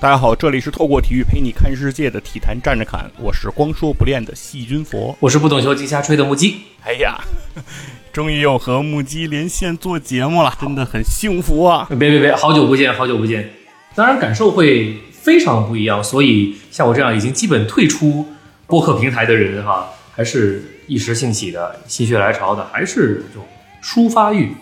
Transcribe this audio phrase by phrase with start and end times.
[0.00, 6.60] 大家好，这里是透过体育陪你看世界的体坛站着侃，我是光说不练的细菌佛，我是不懂球净瞎吹的木鸡。
[6.84, 7.18] 哎呀，
[8.14, 11.88] 终于又和木鸡连线做节目了，真的很幸福啊！
[11.88, 13.50] 别别别，好久不见，好久不见。
[13.96, 18.24] 当然感受会非常不一样，所以像我这样已经基本退出
[18.68, 23.44] 播客平台的人哈，还是一时兴起的心血来潮的，还是这种
[23.82, 24.54] 抒发欲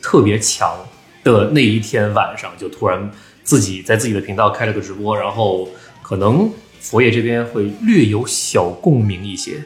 [0.00, 0.74] 特别强
[1.22, 3.10] 的那一天晚上，就突然。
[3.50, 5.68] 自己在自己的频道开了个直播，然后
[6.02, 6.48] 可能
[6.78, 9.60] 佛爷这边会略有小共鸣一些。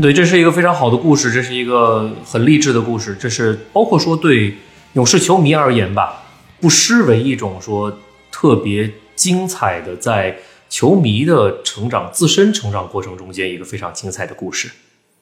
[0.00, 4.54] 对，这是一个非常好的故事，这是一个很励志的故事，这是包括说对
[4.94, 6.22] 勇士球迷而言吧，
[6.58, 7.98] 不失为一种说
[8.30, 10.38] 特别精彩的在
[10.70, 14.70] 球迷的成长、自身成长过程中间一个非常精彩的故事。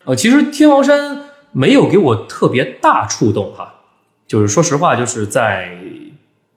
[0.04, 3.80] 呃，其实天王山没有给我特别大触动哈，
[4.28, 5.76] 就是说实话，就是在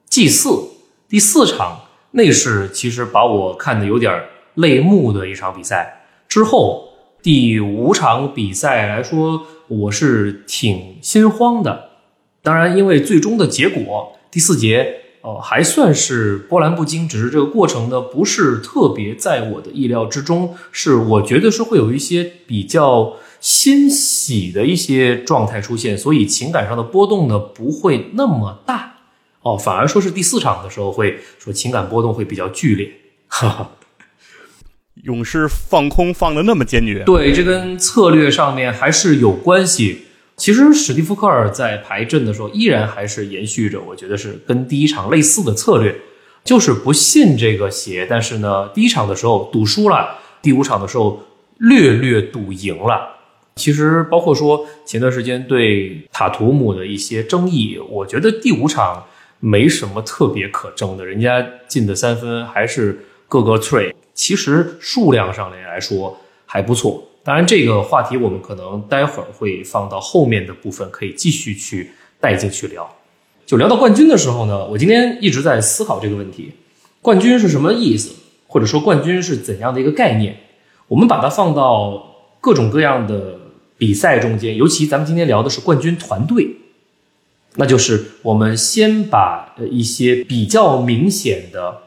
[0.08, 0.70] 祭祀。
[1.14, 4.20] 第四场，那是其实把我看的有点
[4.54, 6.06] 泪目的一场比赛。
[6.26, 6.88] 之后
[7.22, 11.90] 第五场比赛来说，我是挺心慌的。
[12.42, 17.06] 当然，因为最终的结果第四节，哦，还算是波澜不惊。
[17.06, 20.56] 只是这个过程呢，不是特别在我的意料之中。
[20.72, 28.93] 是我觉得是会有一些比较欣喜的一些状态出现，所以情感上的波动呢不会那么大。
[29.44, 32.90] 哦，反而说是第四场的时候会说情感波动会比较剧烈，
[33.28, 33.70] 哈哈。
[35.02, 40.06] 勇士放空放的那么坚决，对，这跟策略上面还是有关系。
[40.36, 45.94] 其实史蒂夫科尔在排阵的时候，依然还是延续着，我觉得是跟第一场类似的策略，
[46.42, 48.06] 就是不信这个邪。
[48.08, 51.20] 但是呢，第一场的时候赌输了，第五场的时候
[51.58, 53.16] 略略赌赢了。
[53.56, 59.04] 其实包括说前段时间对塔图姆的一些争议，我觉得第五场。
[59.44, 66.16] 没什么特别可争的，人家进的三分还是各个 tree，其实数量上面来说
[66.46, 67.06] 还不错。
[67.22, 72.90] 当然，这个话题我们可能待会儿会放到后面的部分，可以继续去带进去聊。
[73.44, 76.52] 就聊到冠军的时候呢，我今天一直在思考这个问题：
[77.02, 78.14] 冠军是什么意思，
[78.46, 80.38] 或者说冠军是怎样的一个概念？
[80.88, 83.38] 我们把它放到各种各样的
[83.76, 86.48] 比赛中间，尤其咱们今天聊的是冠军团队。
[87.56, 91.82] 那就是我们先把呃一些比较明显的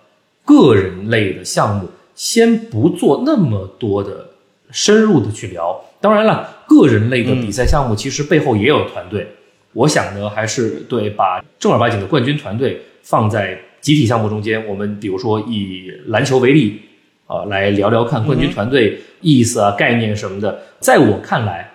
[0.46, 4.30] 个人类的项目先不做那么多的
[4.72, 5.84] 深入的去聊。
[6.00, 9.28] 当然了，个人类的比赛项目其实背后也有团队。
[9.74, 14.66] 我想呢，还是对把正儿八经的冠军团队放在集体项目中间。
[14.68, 16.82] 我们比如说以篮球为例
[17.26, 20.64] 啊，来聊聊看冠军团队意思啊、概念什么的。
[20.80, 21.70] 在我看来，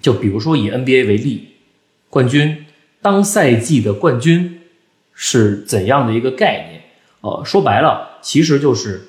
[0.00, 1.48] 就比如说以 NBA 为例，
[2.08, 2.66] 冠军。
[3.02, 4.60] 当赛季的冠军
[5.14, 6.82] 是怎样的一个概念？
[7.22, 9.08] 呃，说白了，其实就是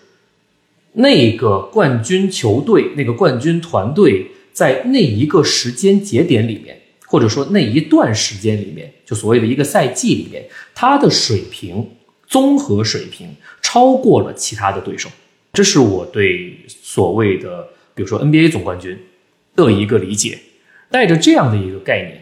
[0.94, 11.90] 那个冠军球队、那个冠军团队在那一个时间节点里面，或者说那一段时间里面，就所谓的一个赛季里面，他的水平
[12.28, 15.10] 综合水平超过了其他的对手。
[15.54, 18.98] 这是我对所谓的，比如说 NBA 总冠军
[19.56, 20.38] 的一个理解，
[20.90, 22.21] 带着这样的一个概念。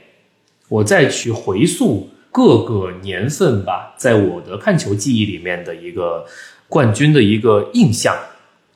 [0.70, 6.26] 我再去回溯各个年份吧，在我的看球记忆里面的一个
[6.68, 8.16] 冠军的一个印象，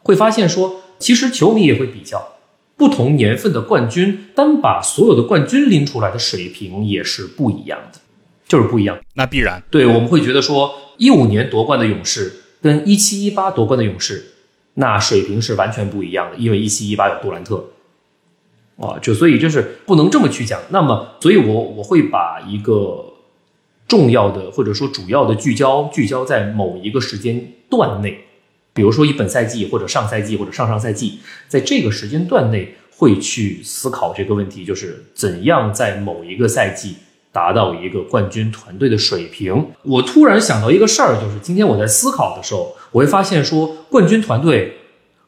[0.02, 2.34] 会发现说，其实球迷也会比较
[2.76, 8.00] 不同年份的冠军，单把所有的冠军拎出来的水平也是不一样的，
[8.48, 9.00] 就是不一样。
[9.14, 14.34] 那必然对，我们会觉得说，一五年夺冠的勇士跟一七一八夺冠的勇士，
[14.74, 17.64] 那水平是完全不一样的，因为一七一八有杜兰特。
[18.78, 20.60] 啊，就所以就是不能这么去讲。
[20.70, 23.14] 那么，所以我我会把一个
[23.88, 28.26] 重要的或者说主要的聚焦聚焦在某一个时间段内，
[28.74, 36.96] 比如说以本赛季或者上赛季或者上上赛季，在这个时间段内会去思考这个问题，就是怎样在某一个赛季
[37.32, 39.68] 达到一个冠军团队的水平。
[39.84, 44.80] 我突然想到一个事儿，就是今天我在思考的时候，我会发现说冠军团队。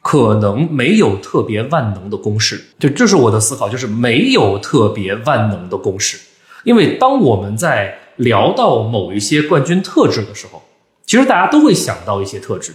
[0.08, 6.20] 可能没有特别万能的公式，就这是我的思考，就是没有特别万能的公式。
[6.64, 10.62] 因为当我们在聊到某一些冠军特质的时候，
[11.08, 12.74] 其实大家都会想到一些特质，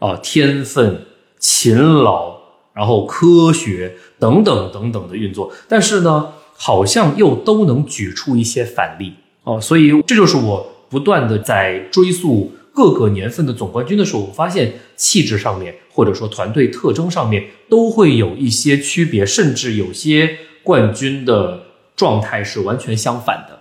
[0.00, 1.06] 啊，天分、
[1.38, 2.34] 勤劳，
[2.72, 9.12] 然后科学等等等等的运作，但是呢，好像又都能举出一些反例。
[9.44, 21.62] 哦，所以这就是我不断的在追溯各个年份的总冠军的时候，我发现气质上面或者说团队特征上面都会有一些区别，甚至有些冠军的
[21.96, 23.58] 状态是完全相反的。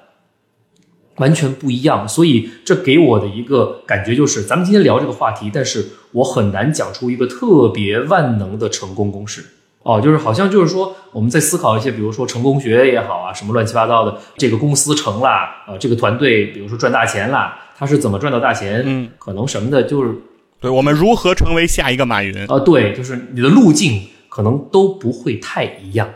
[1.18, 9.44] 完全不一样，所以这给我的一个感觉就是，咱们今天聊这个话题，但是我很难讲出一个特别万能的成功公式
[9.84, 18.84] 哦，就是好像就是说我们在思考一些，比如说成功学也好啊，什么乱七八糟的，这个公司成啦，啊，这个团队比如说赚大钱啦，他是怎么赚到大钱？
[18.86, 20.14] 嗯，可能什么的，就是
[20.60, 22.60] 对我们如何成为下一个马云啊？
[22.60, 26.10] 对，就是你的路径可能都不会太一样，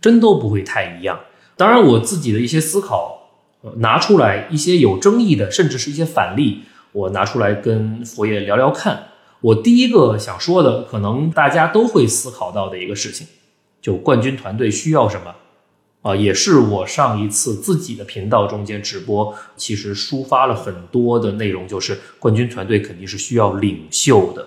[0.00, 1.20] 真都不会太一样。
[1.56, 3.14] 当然，我自己的一些思考。
[3.78, 6.60] 拿出来一些有争议的，甚至是一些反例，
[6.92, 9.08] 我拿出来跟佛爷聊聊看。
[9.40, 13.26] 我第一个想说的，可能大家都会思考到的一个事情，
[13.82, 15.34] 就冠军团队需要什么
[16.06, 16.14] 啊？
[16.14, 24.46] 也是我上一次自己的频道中间直播，其实抒发了很多的内容，就是冠军团队肯定是需要领袖的。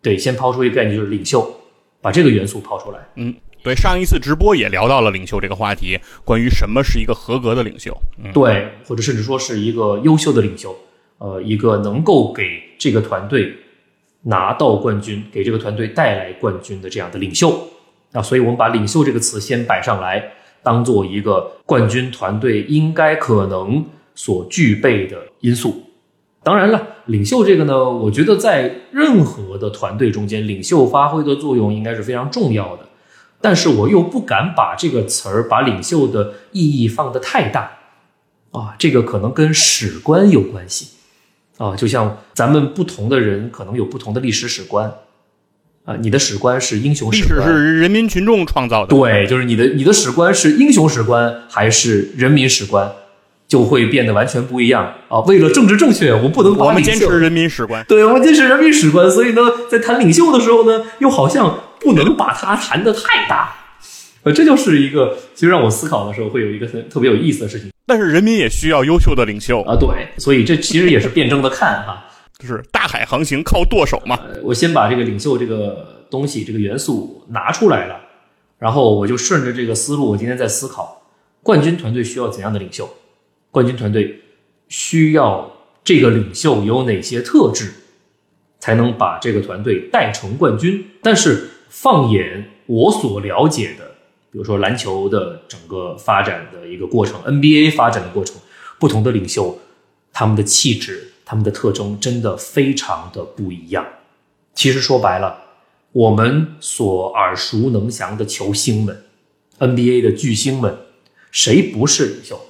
[0.00, 1.60] 对，先抛出一个概念，就是领袖，
[2.00, 2.98] 把这个元素抛出来。
[3.16, 3.34] 嗯。
[3.64, 7.96] 对，上一次直播也聊到了领袖这个话题，关于什么是一个合格的领袖，
[8.34, 10.76] 对，或者甚至说是一个优秀的领袖，
[11.18, 13.54] 呃，一个能够给这个团队
[14.22, 17.68] 拿到冠军，给这个团队带来冠军的这样的领袖
[18.10, 20.32] 啊，所以我们把领袖这个词先摆上来，
[20.62, 25.82] 当做一个冠军团队应该可能所具备的因素。
[26.44, 32.88] 当然了，领袖这个呢，我觉得在任何的团队中间，领袖发挥的作用应该是非常重要的。
[33.40, 37.72] 但是我又不敢把这个词儿，把领袖的意义放得太大，
[38.52, 40.88] 啊，这个可能跟史观有关系，
[41.58, 44.92] 啊，就像咱们不同的人可能有不同的历史史观，
[45.84, 52.90] 啊，你的史观是英雄史观，历史是人民群众创造的，对，就是你的你的史观是英雄史观还是人民史观，
[53.48, 55.20] 就会变得完全不一样啊。
[55.20, 61.58] 为了政治正确，我不能我们坚持人民史观，对，我们坚持人民史观，所以呢，在谈领袖的时候呢，又好像。
[61.82, 63.52] 不能把它谈得太大，
[64.22, 67.70] 呃，这就是一个其实让我思考的时候会有一个特特别有意思的事情。
[67.84, 72.04] 但是人民也需要优秀的领袖啊，对，所以这其实也是辩证的看哈，
[72.42, 74.18] 就是大海航行靠舵手嘛。
[74.42, 78.00] 我先把这个领袖这个东西这个元素拿出来了，
[78.58, 81.02] 然后我就顺着这个思路，我今天在思考
[81.42, 82.88] 冠军团队需要怎样的领袖，
[83.50, 84.20] 冠军团队
[84.68, 85.52] 需要
[85.84, 87.72] 这个领袖有哪些特质，
[88.58, 90.84] 才能把这个团队带成冠军？
[91.02, 91.48] 但是。
[91.74, 93.92] 放眼我所了解的，
[94.30, 98.36] 比如说篮球的整个发展的一个过程，NBA 发展的过程，
[98.78, 99.58] 不同的领袖，
[100.12, 103.86] 他们的气质、他们的特征真的非常的不一样。
[104.54, 105.42] 其实说白了，
[105.92, 109.04] 我们所耳熟能详的球星们
[109.58, 110.76] ，NBA 的巨星们，
[111.30, 112.40] 谁不是领袖？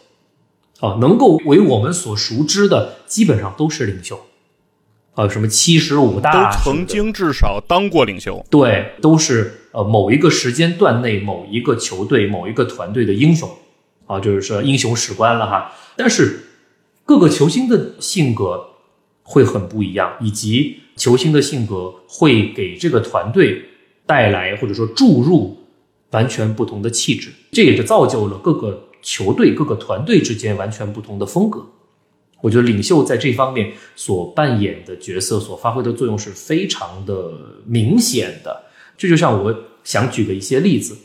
[0.81, 4.21] 啊，能够为我们所熟知的，基本上都是领袖。
[5.15, 13.49] 呃，什么七十五大都曾经至少当过领袖，对，都是呃某一个时间段内某一个球队、某一个团队的英雄，
[14.07, 15.71] 啊，就是说英雄史观了哈。
[15.97, 16.41] 但是
[17.05, 18.65] 各个球星的性格
[19.23, 23.63] 会很不一样，以及球星的性格会给这个团队
[24.07, 25.59] 带来或者说注入
[26.11, 31.65] 完全不同的气质，这也是造就了各个球队、各个团队之间完全不同的风格。
[32.41, 37.33] 我觉得领袖在这方面所扮演的角色、所发挥的作用是非常的
[37.65, 38.65] 明显的。
[38.99, 39.55] 这就像我
[39.85, 40.97] 想举的一些例子，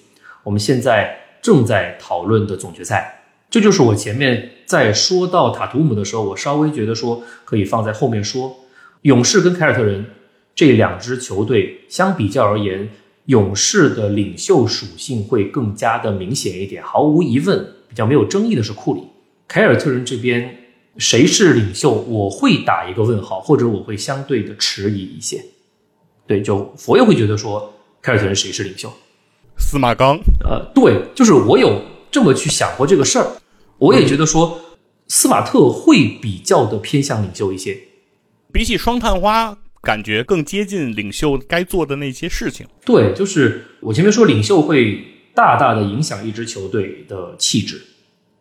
[0.43, 3.16] 我们现在正在讨论的总决赛，
[3.57, 8.55] 这就是我前面在说到塔图姆的时候，我稍微觉得说可以放在后面说。
[9.01, 10.05] 勇士跟凯尔特人
[10.53, 12.87] 这两支球队相比较而言，
[13.25, 16.83] 勇士的领袖属性会更加的明显一点。
[16.83, 17.57] 毫无疑问，
[17.89, 19.01] 比较没有争议的是库里。
[19.47, 20.55] 凯尔特人这边。
[20.99, 21.91] 谁是领袖？
[21.91, 25.43] 我会打一个问号，或者我会相对的迟疑一些。
[26.27, 27.73] 对，就佛爷会觉得说，
[28.03, 28.91] 凯尔特人谁是领袖？
[29.57, 30.19] 司马刚。
[30.43, 33.27] 呃，对，就是我有这么去想过这个事儿。
[33.79, 34.59] 我也觉得说，
[35.07, 37.77] 斯马特会比较的偏向领袖一些，
[38.51, 42.65] 比起双探花，感觉更接近领袖该做的那些事情。
[42.85, 45.03] 对，就是我前面说，领袖会
[45.33, 47.81] 大大的影响一支球队的气质。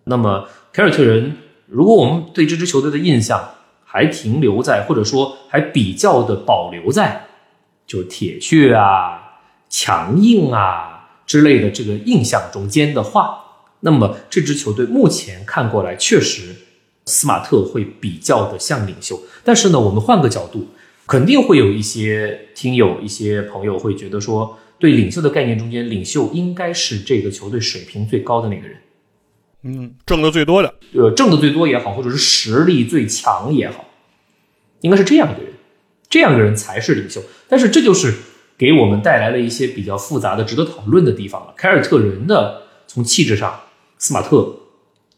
[0.05, 1.37] 那么凯尔特人。
[1.69, 3.45] 如果我们对这支球队的印象
[3.85, 7.27] 还停留在，或者说还比较的保留在，
[7.89, 13.46] 就铁血啊、强硬啊之类的这个印象中间的话，
[13.81, 16.55] 那么这支球队目前看过来，确实
[17.05, 19.21] 斯马特会比较的像领袖。
[19.45, 20.69] 但是呢，我们换个角度，
[21.07, 28.77] 肯定会有一些听友、一些朋友会觉得说，对领袖的概念中间，领袖应该是这个球队水平最高的那个人，
[29.63, 33.85] 嗯，挣的最多的，呃，挣的最多也好，或者是实力最强也好，
[34.81, 35.53] 应该是这样一个人，
[36.09, 37.23] 这样一个人才是领袖。
[37.49, 38.13] 但是这就是
[38.59, 41.55] 给我们带来了一些比较复杂的、值得讨论的地方了。
[41.57, 43.61] 凯尔特人的从气质上，
[44.07, 44.55] 斯马特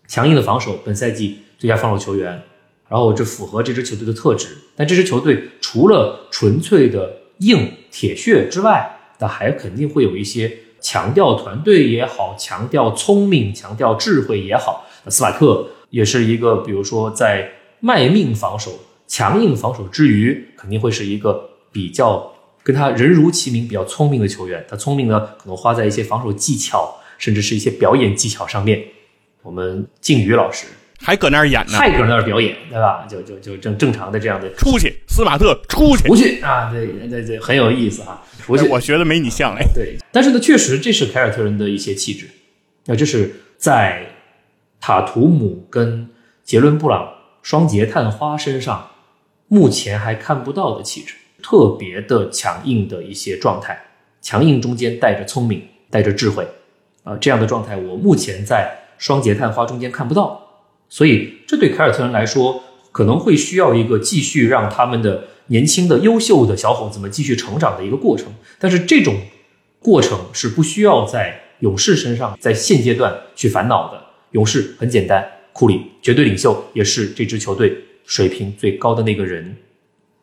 [0.06, 2.42] 强硬的防守，本赛季最佳防守球员。
[2.88, 14.86] 然后这符合这支球队的特质，但这支球队除了纯粹的硬铁血之外，那还肯定会有一些强调团队也好，强调聪明、强调智慧也好。
[15.04, 18.72] 那斯瓦特也是一个，比如说在卖命防守、
[19.06, 24.64] 强硬防守之余，肯定会是一个比较跟他人如其名、比较聪明的球员。
[24.66, 28.82] 他聪明呢，可能花在一些防守技巧，甚至是一些表演技巧上面。
[29.42, 30.66] 我们靖宇老师。
[31.00, 33.06] 还搁那儿演呢，还搁那儿表演，对吧？
[33.08, 36.72] 就就就正正常的这样的出去，斯马特出去，出去啊！
[36.72, 38.20] 对对对，很有意思哈。
[38.42, 39.64] 出去，我学的没你像哎。
[39.72, 42.26] 对，但是呢，确实这是凯尔特人的一些气质，
[42.86, 44.04] 那这是在
[44.80, 46.10] 塔图姆跟
[46.42, 47.08] 杰伦布朗
[47.44, 48.90] 双节探花身上
[49.46, 53.80] 目前还看不到的气质，特别的强硬的一些状态，
[54.20, 56.44] 强硬中间带着聪明，带着智慧
[57.08, 60.44] 啊，这样的状态我目前在双节探花中间看不到。
[60.90, 62.62] 所以，这对凯尔特人来说
[62.92, 68.26] 可能会需要一个继续让他们的年轻的、优秀的小伙子们继续成长的一个过程。
[68.58, 69.14] 但是，这种
[69.80, 74.02] 过程是不需要在勇士身上在现阶段去烦恼的。
[74.32, 77.74] 勇士很简单，库里绝对领袖，也是这支球队
[78.04, 79.56] 水平最高的那个人。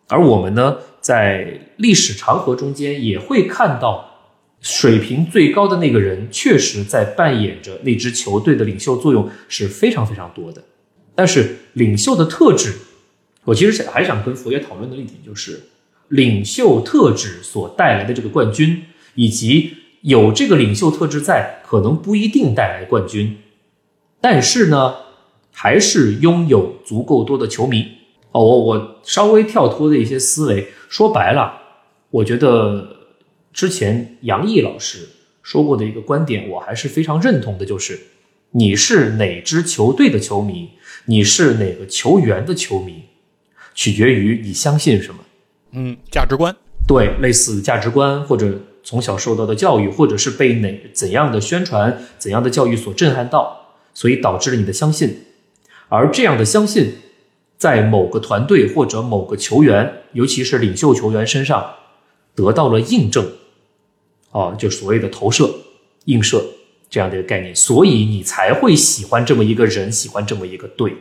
[0.08, 4.15] 而我们呢，在历史长河中间也会看到，
[4.66, 10.64] 水平最高的那个人确实在扮演着那支球队的领袖作用是非常非常多的。
[11.14, 12.74] 但是领袖的特质，
[13.44, 15.62] 我其实还想跟佛爷讨论的一点就是，
[16.08, 23.38] 领袖特质所带来的这个冠军，以及有这个领袖特质在，可能不一定带来冠军，
[24.20, 24.96] 但是呢，
[25.52, 27.86] 还是拥有足够多的球迷。
[28.32, 31.54] 哦，我我稍微跳脱的一些思维，说白了，
[32.10, 32.95] 我觉得
[33.56, 35.08] 之前杨毅老师
[35.42, 37.98] 说过的一个观点，我还是非常认同的，就是
[38.52, 40.72] 你是哪支球队的球迷。
[41.08, 43.04] 你是哪个球员的球迷，
[43.76, 45.20] 取决于你相信什么。
[45.72, 46.54] 嗯，价值观
[46.88, 55.26] 对，类似价值观或者从小受到的教育，或者是被哪怎样的宣传、怎样的教育所震撼到，所以导致了你的相信。
[55.88, 56.96] 而这样的相信，
[57.58, 61.76] 在某个团队或者某个球员，尤其是领袖球员身上
[62.34, 63.32] 得到了印证。
[64.36, 65.50] 哦，就所谓的投射、
[66.06, 66.44] 映射。
[66.88, 70.94] 这样的一个概念，所以你才会喜欢这么一个人，喜欢这么一个队。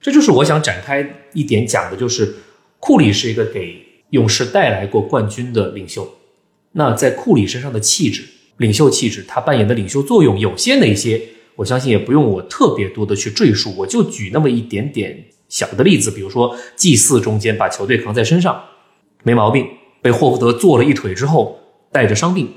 [0.00, 2.34] 这就是我想展开一点讲的，就是
[2.80, 6.16] 库里是一个给勇士带来过冠军的领袖。
[6.72, 8.24] 那在库里身上的气质，
[8.56, 11.20] 领袖气质，他扮演的领袖作用有些哪些？
[11.56, 18.64] 我相信也不用我特别多的去赘述，我就举那么一点点小的例子，比如说祭祀中间把球队扛在身上，
[19.22, 19.66] 没毛病。
[20.00, 21.60] 被霍福德做了一腿之后，
[21.92, 22.48] 带着伤病，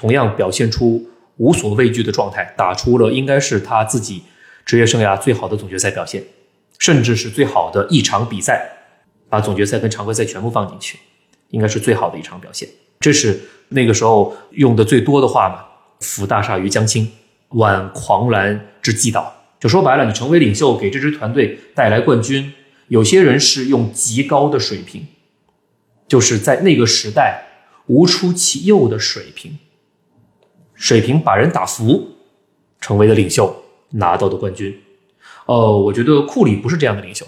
[0.00, 1.06] 同样表现出。
[1.36, 4.22] 无所畏惧的状态，打出了应该是他自己
[4.66, 6.22] 职业生涯最好的总决赛表现，
[6.78, 8.70] 甚至是最好的一场比赛，
[9.26, 10.98] 把总决赛跟常规赛全部放进去，
[11.48, 12.68] 应该是最好的一场表现。
[12.98, 13.40] 这是
[13.70, 15.64] 那个时候用的最多的话嘛？
[16.00, 17.10] 扶大厦于将倾，
[17.52, 19.34] 挽狂澜之既倒。
[19.58, 22.52] 就说白了，你成为领袖，给这支团队带来冠军。
[22.88, 25.06] 有些人是用极高的水平，
[26.06, 27.44] 就是在那个时代
[27.86, 29.58] 无出其右的水平。
[30.80, 32.08] 水平把人打服，
[32.80, 33.54] 成为了领袖，
[33.90, 34.74] 拿到的冠军。
[35.44, 37.26] 呃，我觉得库里不是这样的领袖。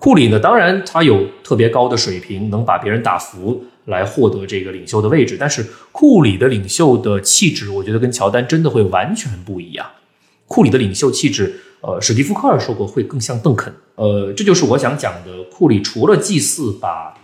[0.00, 5.36] 库里呢，当然他有特别高的水平，能把别人打服来获得这个领袖的位置。
[5.38, 9.86] 但是库里的领袖的气质，我觉得跟乔丹真的会完全不一样。
[10.48, 13.72] 库里的领袖气质，呃，史蒂夫科尔说过会更像邓肯。
[13.94, 15.44] 呃，这就是我想讲的。
[15.44, 17.14] 库里除了祭祀把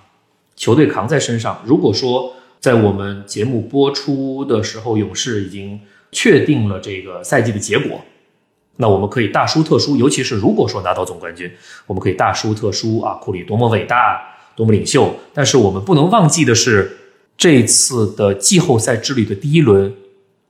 [0.54, 2.34] 球队扛在身上，如果说。
[2.60, 8.00] 在我们节目播出的时候，勇士已经确定了这个赛季的结果。
[8.76, 11.50] 那我们可以大书特书，尤其是如果说拿到总冠军，
[11.86, 14.20] 我们可以大书特书啊，库里多么伟大，
[14.54, 15.14] 多么领袖。
[15.32, 16.96] 但是我们不能忘记的是，
[17.38, 19.94] 这次的季后赛之旅的第一轮，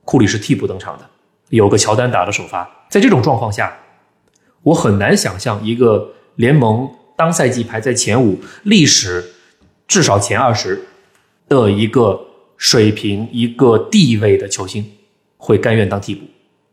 [0.04, 1.04] 库里是替补登场的，
[1.50, 2.68] 有个乔丹打的首发。
[2.88, 3.76] 在这种状况下，
[4.62, 9.25] 我很难想象一个联盟当赛季排在前五，历史
[9.86, 10.84] 至少前二十。
[11.48, 12.26] 的一个
[12.56, 14.92] 水平、一个地位的球星，
[15.36, 16.24] 会甘愿当替补，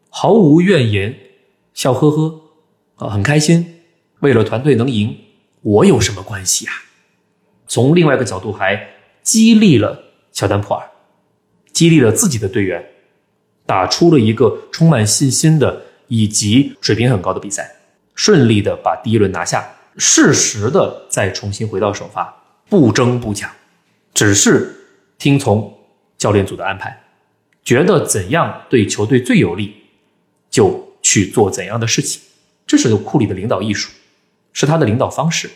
[0.09, 1.15] 毫无怨言，
[1.73, 2.41] 笑呵呵，
[2.95, 3.81] 啊，很开心。
[4.19, 5.17] 为了团队能赢，
[5.61, 6.73] 我有什么关系啊？
[7.67, 8.89] 从另外一个角度还
[9.21, 10.89] 激励了乔丹普尔，
[11.71, 12.83] 激励了自己的队员，
[13.65, 17.75] 打出了一个充满信心的以及水平很高的比赛，
[18.15, 23.51] 顺利的把第一轮拿下，适时的再重新回到首发，不争不抢，
[24.13, 24.75] 只是
[25.17, 25.77] 听从
[26.17, 27.03] 教练组的安排，
[27.63, 29.73] 觉得怎样对球队最有利，
[30.49, 32.21] 就去做怎样的事情，
[32.67, 33.91] 这是库里的领导艺术，
[34.51, 35.49] 是他的领导方式。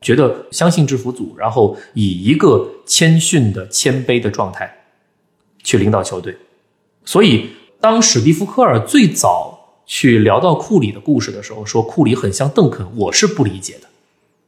[0.00, 4.84] 觉得相信制服组，然后以一个谦逊的、谦卑的状态
[5.64, 6.36] 去领导球队。
[7.04, 7.50] 所以，
[7.80, 13.88] 当史蒂夫·科尔最早去聊到库里的故事的时候，说库里很像邓肯，我是不理解的。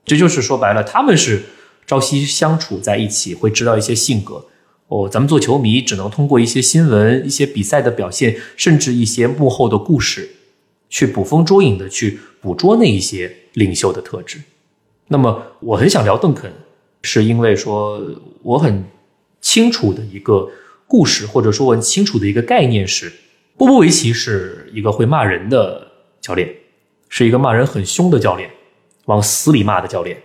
[0.05, 1.43] 这就是说白了，他们是
[1.91, 4.47] 朝夕相处在一起，会知道一些性格。
[4.87, 10.31] 哦，咱们做球迷只能通过一些新闻、一些比赛的表现，甚至一些幕后的故事，
[10.89, 14.41] 去捕风捉影的去捕捉那一些领袖的特质。
[15.09, 16.53] 那么我很想聊邓肯，
[17.03, 18.01] 是因为说
[18.45, 18.85] 我很
[19.41, 20.49] 清楚的一个
[20.87, 23.13] 故事，或者说我很清楚的一个概念是，
[23.57, 25.89] 波波维奇是一个会骂人的
[26.21, 26.49] 教练，
[27.09, 28.49] 是一个骂人很凶的教练，
[29.07, 30.17] 往死里骂的教练，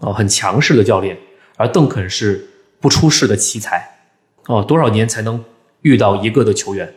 [0.00, 1.16] 啊，很强势的教练。
[1.56, 2.48] 而邓肯是
[2.80, 3.88] 不出事的奇才，
[4.46, 5.44] 哦，多少年才能
[5.82, 6.92] 遇到一个的球员，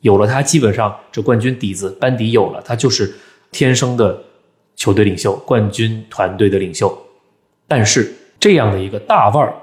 [0.00, 3.14] 有了他，基本上这冠军底子班底有了，他就是
[3.50, 4.24] 天生的。
[4.74, 6.98] 球队领袖、冠军团队的领袖，
[7.68, 9.54] 但是这样的一个大腕儿，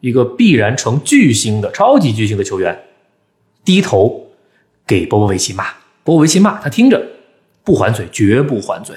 [0.00, 2.80] 一个必然成巨星的超级巨星的球员，
[3.64, 4.30] 低头
[4.86, 5.64] 给波波维奇骂，
[6.04, 7.04] 波波维奇骂他听着
[7.64, 8.96] 不还嘴，绝不还嘴。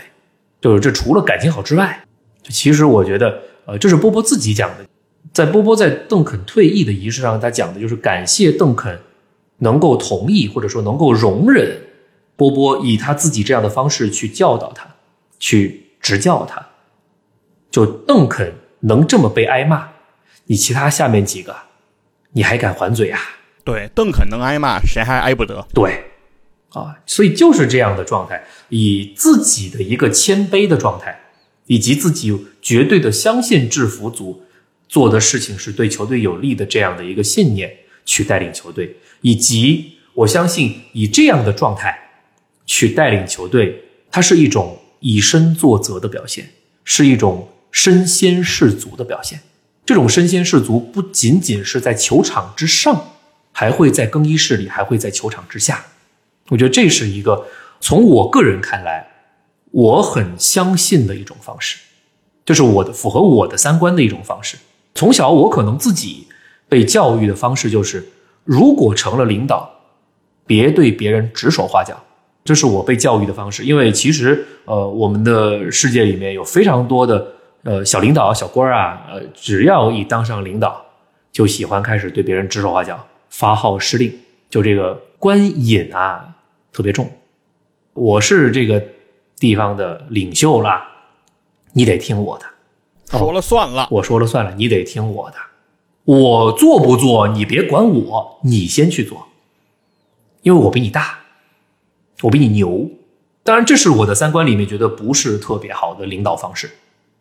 [0.62, 2.05] 就是这除了感情好之外，
[2.50, 4.86] 其实我觉得，呃，这是波波自己讲的，
[5.34, 9.00] 在波波在邓肯退役的仪式上，他讲的就是感谢邓肯
[9.60, 11.82] 能够同意或者说能够容忍
[12.36, 14.88] 波波以他自己这样的方式去教导他。
[15.38, 16.66] 去执教他，
[17.70, 19.90] 就邓肯能这么被挨骂，
[20.46, 21.54] 你其他下面几个，
[22.32, 23.20] 你还敢还嘴啊？
[23.66, 25.68] 对，邓肯能挨骂，谁还挨不得？
[25.74, 26.06] 对，
[26.70, 31.20] 啊，所以就是这样的状态，以自己的一个谦卑的状态，
[31.68, 34.44] 以及自己绝对的相信制服组
[34.88, 37.72] 做的事情是对球队有利的这样的一个信念
[38.06, 41.98] 去带领球队，以及我相信以这样的状态
[42.66, 44.80] 去带领球队，它是一种。
[45.02, 46.50] 以身作则的表现
[46.84, 49.40] 是一种身先士卒的表现。
[49.86, 53.12] 这种身先士卒不仅仅是在球场之上，
[53.52, 55.86] 还会在更衣室里，还会在球场之下。
[56.48, 57.46] 我觉得这是一个
[57.80, 59.06] 从我个人看来，
[59.76, 61.78] 我很相信的一种方式，
[62.46, 64.58] 就是我的符合我的三观的一种方式。
[64.94, 66.26] 从小我可能自己
[66.70, 68.08] 被教育的方式就是，
[68.46, 69.70] 如果成了领导，
[70.48, 72.02] 别对别人指手画脚。
[72.46, 77.34] 这是我被教育的方式，因为其实，呃，我们的世界里面有非常多的，
[77.64, 80.86] 呃，小领导、小官啊，呃，只要一当上领导，
[81.34, 84.14] 就喜欢开始对别人指手画脚、发号施令，
[84.50, 86.34] 就这个官瘾啊
[86.72, 87.12] 特别重。
[87.94, 88.82] 我是这个
[89.38, 90.88] 地方的领袖啦，
[91.74, 92.46] 你得听我的，
[93.18, 95.38] 说了算了，我说了算了，你得听我的，
[96.06, 99.28] 我做不做你别管我，你先去做，
[100.42, 101.20] 因为我比你大。
[102.22, 102.90] 我比你牛，
[103.44, 106.72] 当然这是我的三观里面觉得不是特别好的领导方式，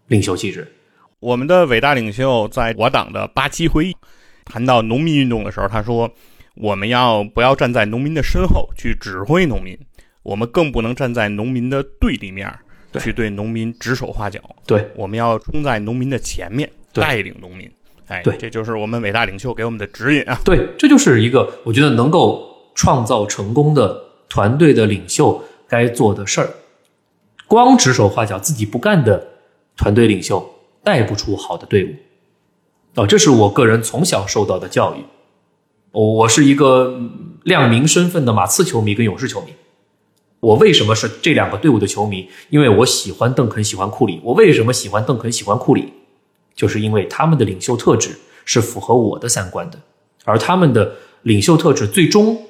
[0.06, 0.72] 领袖气质。
[1.18, 3.96] 我们的伟大领袖在我党的八七会议
[4.44, 6.08] 谈到农民运动的时候，他说
[6.54, 9.76] ：“我们要不要站在农民的身后去指挥农民？
[10.24, 12.52] 我们更不能站在农民的对立面
[12.98, 14.40] 去对农民指手画脚。
[14.66, 17.70] 对，我们要冲在农民的前面，带领农民。
[18.08, 20.40] 哎，对，这就是我们伟大领袖给我们的指引啊。
[20.44, 26.50] 对，这就是一个我觉得能够创造成功的。”团队的领袖该做的事儿，
[27.46, 29.28] 光指手画脚自己不干的
[29.76, 30.44] 团队领袖
[30.82, 31.94] 带不出好的队伍。
[32.96, 35.04] 哦，这是我个人从小受到的教育。
[35.92, 37.00] 我是一个
[37.44, 39.52] 亮明身份的马刺球迷跟勇士球迷。
[40.44, 42.28] 我为什么是这两个队伍的球迷？
[42.50, 44.20] 因为我喜欢邓肯，喜欢库里。
[44.22, 45.90] 我为什么喜欢邓肯，喜欢库里？
[46.54, 48.10] 就是因为他们的领袖特质
[48.44, 49.78] 是符合我的三观的，
[50.24, 52.40] 而他们的领袖特质最终。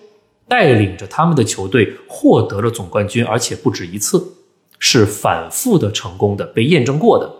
[0.46, 4.22] 带领着他们的球队获得了总冠军，而且不止一次，
[4.78, 7.33] 是反复的成功的，被验证过的。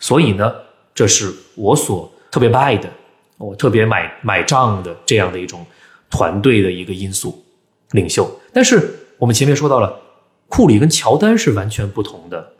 [0.00, 0.50] 所以呢，
[0.94, 2.88] 这是我所特别 buy 的，
[3.36, 5.66] 我特别买买账的这样的一种
[6.08, 7.44] 团队的一个因素。
[7.90, 10.00] 领袖，但是我们前面说到了，
[10.48, 12.54] 库里跟乔丹是完全不同的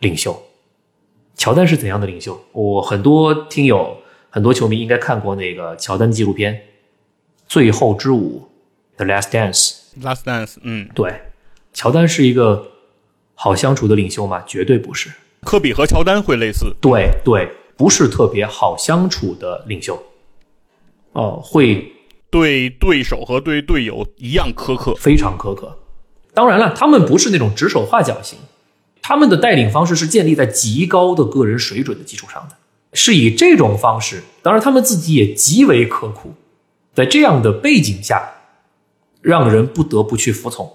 [0.00, 0.42] 领袖。
[1.36, 2.40] 乔丹是怎样的领袖？
[2.52, 3.96] 我很多听友、
[4.30, 6.54] 很多球迷应该看过那个乔丹纪录片
[7.48, 8.48] 《最后之舞》。
[8.96, 11.12] The Last Dance，Last Dance，嗯，对，
[11.72, 12.70] 乔丹是一个
[13.34, 14.44] 好相处的领袖吗？
[14.46, 15.10] 绝对不是。
[15.42, 20.00] 科比和乔丹会类似，对对，不是特别好相处的领袖，
[21.14, 21.92] 哦，会
[22.30, 24.94] 对对手和对队友一样苛刻。
[24.94, 25.76] 非常苛刻。
[26.34, 28.38] 当然了，他们不是那种指手画脚型，
[29.00, 32.56] 他们的带领方式是建立在极高的个人水准的基础上的，
[32.92, 34.22] 是以这种方式。
[34.42, 36.34] 当然，他们自己也极为刻苦，
[36.92, 38.22] 在这样的背景下，
[39.22, 40.70] 让人不得不去服从，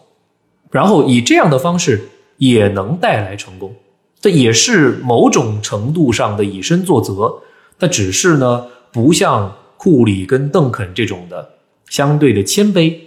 [0.72, 3.76] 然后以这样的方式也能带来成功。
[4.22, 7.42] 这也是某种程度上的以身作则，
[7.78, 11.54] 但只是呢，不像库里跟邓肯这种的
[11.90, 12.98] 相对的谦卑、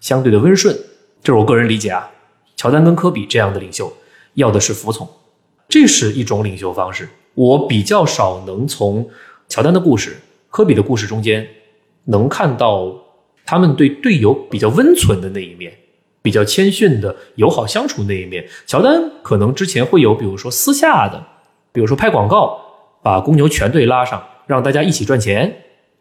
[0.00, 0.78] 相对的温顺，
[1.22, 2.10] 这是我个人理解啊。
[2.56, 3.92] 乔丹跟科比这样的领袖，
[4.34, 5.08] 要的是服从，
[5.68, 7.08] 这是一种领袖方式。
[7.34, 9.08] 我比较少能从
[9.48, 10.16] 乔丹的故事、
[10.50, 11.46] 科比的故事中间，
[12.06, 12.92] 能看到
[13.46, 15.72] 他们对队友比较温存的那一面。
[16.20, 21.24] 比较谦逊的友好相处那一面，乔丹可能之前会有，比如说私下的，
[21.72, 22.60] 比如说拍广告，
[23.02, 25.56] 把公牛全队拉上，让大家一起赚钱，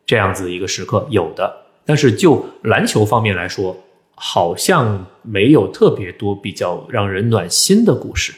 [0.05, 1.55] 这样子一个时刻有的。
[1.85, 3.77] 但是就篮球方面来说，
[4.19, 8.33] 好像没有特别多比较让人暖心的故事。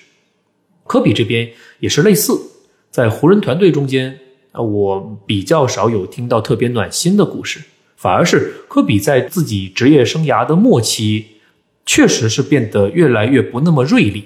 [0.86, 2.38] 科比这边也是类似，
[2.92, 4.20] 在湖人团队中间，
[4.52, 7.62] 呃，我比较少有听到特别暖心的故事，
[7.96, 11.26] 反而是科比在自己职业生涯的末期。
[11.86, 14.24] 确实是变得越来越不那么锐利，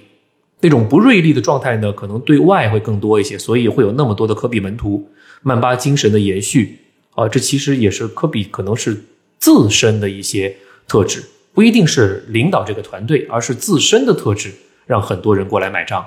[0.59, 5.07] 那种不锐利的状态呢，可能对外会更多一些，所以会有那么多的科比门徒，
[5.43, 6.79] 曼巴精神的延续
[7.11, 9.05] 啊，这其实也是科比可能是
[9.39, 10.53] 自身的一些
[10.89, 14.51] 特质，不一定是领导这个团队，而是自身的特质
[14.85, 16.05] 让很多人过来买账，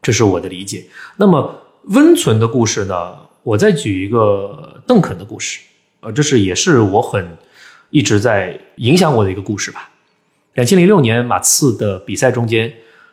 [0.00, 0.84] 这是我的理解。
[1.16, 1.54] 那么
[1.88, 5.60] 温存的故事呢，我再举一个邓肯的故事，
[6.00, 7.36] 呃，这是也是我很
[7.90, 9.90] 一直在影响我的一个故事吧。
[10.54, 12.72] 两千零六年马刺的比赛中间，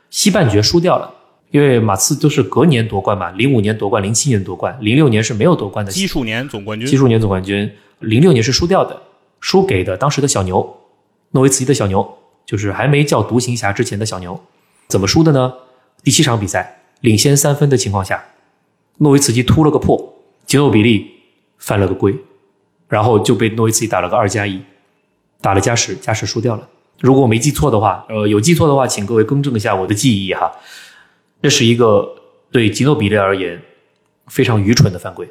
[0.10, 1.13] 西半决输掉了，
[1.52, 5.91] 因为马刺都是隔年夺冠嘛，零五年夺冠，零七年夺冠，零六年是没有夺冠的。
[5.91, 6.88] 奇数年总冠军。
[6.88, 7.69] 奇数年总冠军，
[8.00, 9.00] 零六年是输掉的，
[9.41, 10.76] 输给的当时的小牛，
[11.34, 12.17] 诺维茨基的小牛，
[12.48, 14.41] 就是还没叫独行侠之前的小牛。
[14.88, 15.54] 怎么输的呢？
[16.04, 18.24] 第七场比赛领先三分的情况下，
[18.98, 20.15] 诺维茨基突了个破，
[20.46, 21.12] 吉诺比利
[21.58, 22.15] 犯了个规，
[22.88, 24.62] 然后就被诺维茨基打了个二加一，
[25.41, 26.69] 打了加时，加时输掉了。
[27.00, 30.52] 如果我没记错的话，呃，有记错的话，请各位更正一下我的记忆哈。
[31.41, 32.15] 这是一个
[32.52, 33.62] 对吉诺比利而言
[34.28, 35.28] 非常愚蠢的犯规。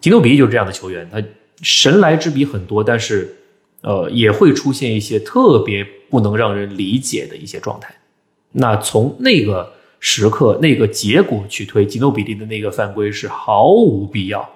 [0.00, 1.22] 吉诺比利就是这样的球员，他
[1.62, 3.36] 神来之笔很多，但是
[3.84, 7.94] 呃也会出现一些特别不能让人理解的一些状态。
[8.50, 14.48] 那从那个时刻、那个结果去推，吉诺比利的那个犯规是毫无必要，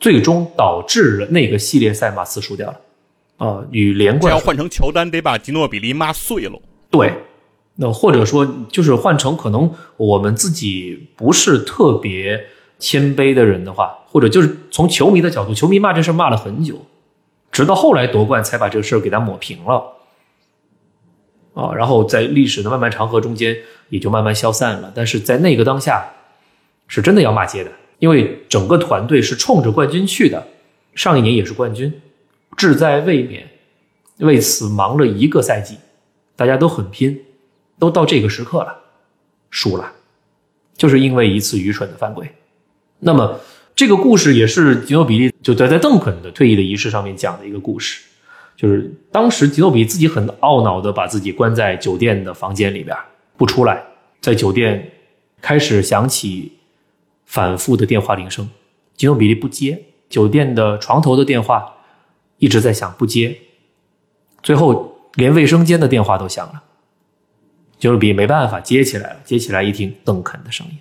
[0.00, 2.80] 最终导致了那个系列赛马刺输掉了。
[3.36, 6.60] 啊，与连贯要换成乔丹，得把吉诺比利骂碎了。
[6.90, 7.14] 对，
[7.76, 12.46] 那或者说就是换成可能我们自己不是特别
[12.80, 16.84] 谦卑的人的话，或者就是从球迷的角度，球迷骂这事骂了很久，
[17.58, 19.96] 直到后来夺冠才把这个事儿给他抹平了。
[21.54, 23.56] 啊，然后在历史的漫漫长河中间
[23.88, 24.92] 也就慢慢消散了。
[24.94, 26.08] 但是在那个当下，
[26.86, 30.46] 是真的要骂街的，因为整个团队是冲着冠军去的，
[30.94, 32.00] 上一年也是冠军。
[32.56, 33.48] 志在卫冕，
[34.18, 35.78] 为此忙了一个赛季，
[36.36, 37.24] 大家都很拼，
[37.76, 38.78] 都到这个时刻了，
[39.50, 39.92] 输了，
[40.76, 42.30] 就是因为一次愚蠢的犯规。
[43.00, 43.40] 那么
[43.78, 48.02] 这个故事也是吉诺比利就在在邓肯的退役的仪式上面讲的一个故事，
[48.56, 52.96] 就是当时吉诺比自己很懊恼的把自己关在酒店的房间里边
[53.36, 53.80] 不出来，
[54.20, 54.90] 在酒店
[55.40, 56.54] 开始响起
[57.24, 58.50] 反复的电话铃声，
[58.96, 61.76] 吉诺比利不接酒店的床头的电话。
[62.38, 63.36] 一直在响不接，
[64.42, 66.62] 最后连卫生间的电话都响了，
[67.78, 69.20] 吉诺比没办法接起来了。
[69.24, 70.78] 接起来一听邓肯的声音，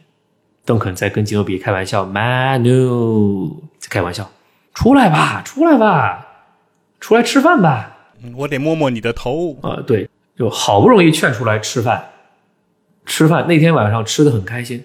[0.67, 4.29] 邓肯在跟吉诺比开玩笑，Manu 在开玩笑，
[4.73, 6.27] 出来吧，出来吧，
[6.99, 7.95] 出来吃饭吧。
[8.35, 9.55] 我得摸摸你的头。
[9.61, 12.03] 啊，对，就好不容易劝出来吃饭，
[13.05, 14.83] 吃饭那天晚上吃的很开心，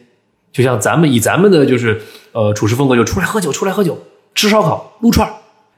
[0.53, 3.99] 就像咱们以咱们的就是呃处事风格，就出来喝酒，出来喝酒，
[4.37, 5.29] 吃烧烤，撸串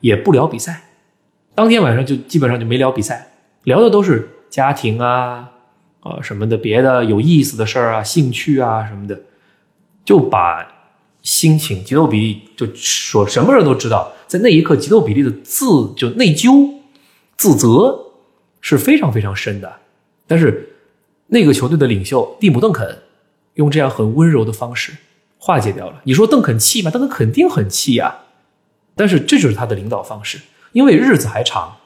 [0.00, 0.82] 也不聊比赛，
[1.54, 3.26] 当天晚上就基本上就没聊比赛，
[3.62, 5.48] 聊的都是家庭啊，
[6.00, 9.18] 啊什么的别的有意思的事儿啊，兴趣啊什么的，
[10.04, 10.66] 就把
[11.22, 16.74] 心情吉诺比利就说什么人都知道，在那一刻吉诺比利的自就内疚、
[17.36, 18.12] 自责
[18.60, 19.80] 是非常非常深的，
[20.26, 20.76] 但是
[21.28, 23.02] 那个球队的领袖蒂姆·邓肯
[23.54, 24.92] 用这样很温柔的方式
[25.38, 26.02] 化解掉了。
[26.04, 26.90] 你说邓肯气吗？
[26.90, 28.18] 邓肯肯定很气呀。
[28.94, 30.38] 但是这就是他的领导方式，
[30.72, 31.76] 因为日子还长，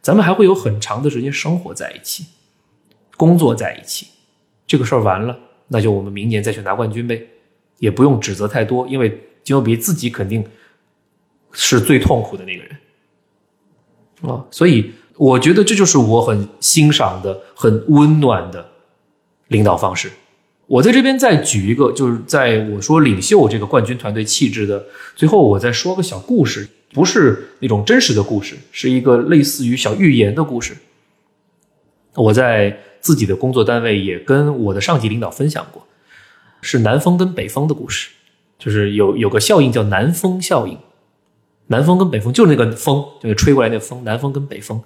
[0.00, 2.24] 咱们还会有很长的时间生活在一起，
[3.16, 4.06] 工作在一起。
[4.66, 7.26] 这个事儿完了，那就我们明年再去拿冠军呗，
[7.78, 9.08] 也不用指责太多，因为
[9.44, 10.44] 金牛比自己肯定
[11.52, 12.76] 是最痛苦的那个人
[14.32, 18.68] 啊，所以我觉得这就是我很欣赏的、很温暖的
[19.48, 20.10] 领导方式。
[20.66, 24.84] 我在这边再举一个，就是在我说领袖这个冠军团队气质的
[25.14, 30.76] 最后，我再说个小故事，不是那种真实的故事，是一个类似于小寓言的故事。
[32.14, 35.86] 我在自己的工作单位也跟我的上级领导分享过，
[36.60, 38.10] 是南风跟北风的故事，
[38.58, 40.78] 就是有有个效应叫南风效应，
[41.68, 44.82] 南风跟北风就是那个风，就是吹过来那个风，南风跟北风，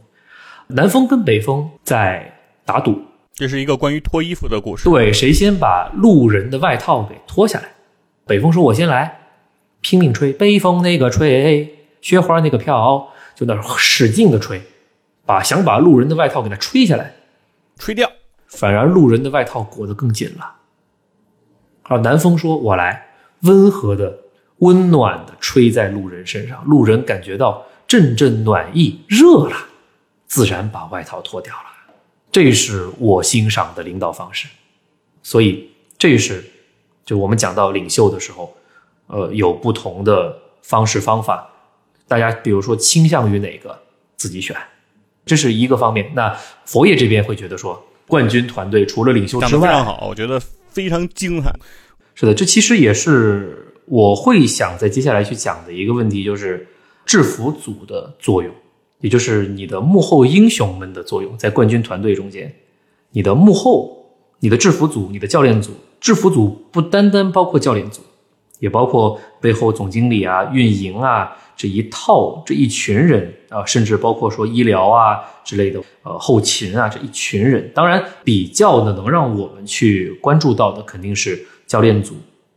[0.68, 3.02] 南风跟北风在打赌。
[3.32, 4.84] 这是一个关于脱衣服的故事。
[4.88, 7.72] 对，谁先把路人的外套给脱下来？
[8.26, 9.18] 北风说：“我先来，
[9.80, 10.32] 拼命吹。
[10.32, 14.60] 北风那个吹，雪花那个飘，就那使劲的吹，
[15.24, 17.14] 把想把路人的外套给他吹下来，
[17.78, 18.10] 吹掉。
[18.46, 20.56] 反而路人的外套裹得更紧了。
[21.90, 23.04] 好，南风说：“我来，
[23.40, 24.16] 温和的、
[24.58, 29.56] 温暖的吹在路人身上，路人感觉到阵阵暖意，热了，
[30.28, 31.64] 自然把外套脱掉了。”
[32.30, 34.46] 这是我欣赏的领导方式，
[35.20, 36.48] 所以这是
[37.04, 38.54] 就我们讲到领袖的时候，
[39.08, 41.44] 呃，有不同的方式方法，
[42.06, 43.76] 大家比如说倾向于哪个
[44.14, 44.56] 自己选，
[45.26, 46.08] 这是一个方面。
[46.14, 46.32] 那
[46.64, 51.54] 佛爷这边会觉得说，冠军团队除了领袖之外，非常好，我觉得非常精彩。
[52.14, 56.66] 是的，这其实也是我会想在接下来去讲的一个问题，就是
[57.04, 58.52] 制服组的作用。
[59.00, 62.54] 也就是你的幕后英雄们的作用，在冠军团队中间，
[63.12, 64.04] 你的幕后、
[64.40, 68.02] 你的制服组、你的教练组，制服组不单单包括教练组，
[68.58, 77.70] 也包括背后总经理啊、运营啊这一套这一群人啊，甚至包括说医疗啊之类的，呃，后勤啊这一群人。
[77.74, 82.14] 当然，比较的能让我们去关注到的，肯定是教练组，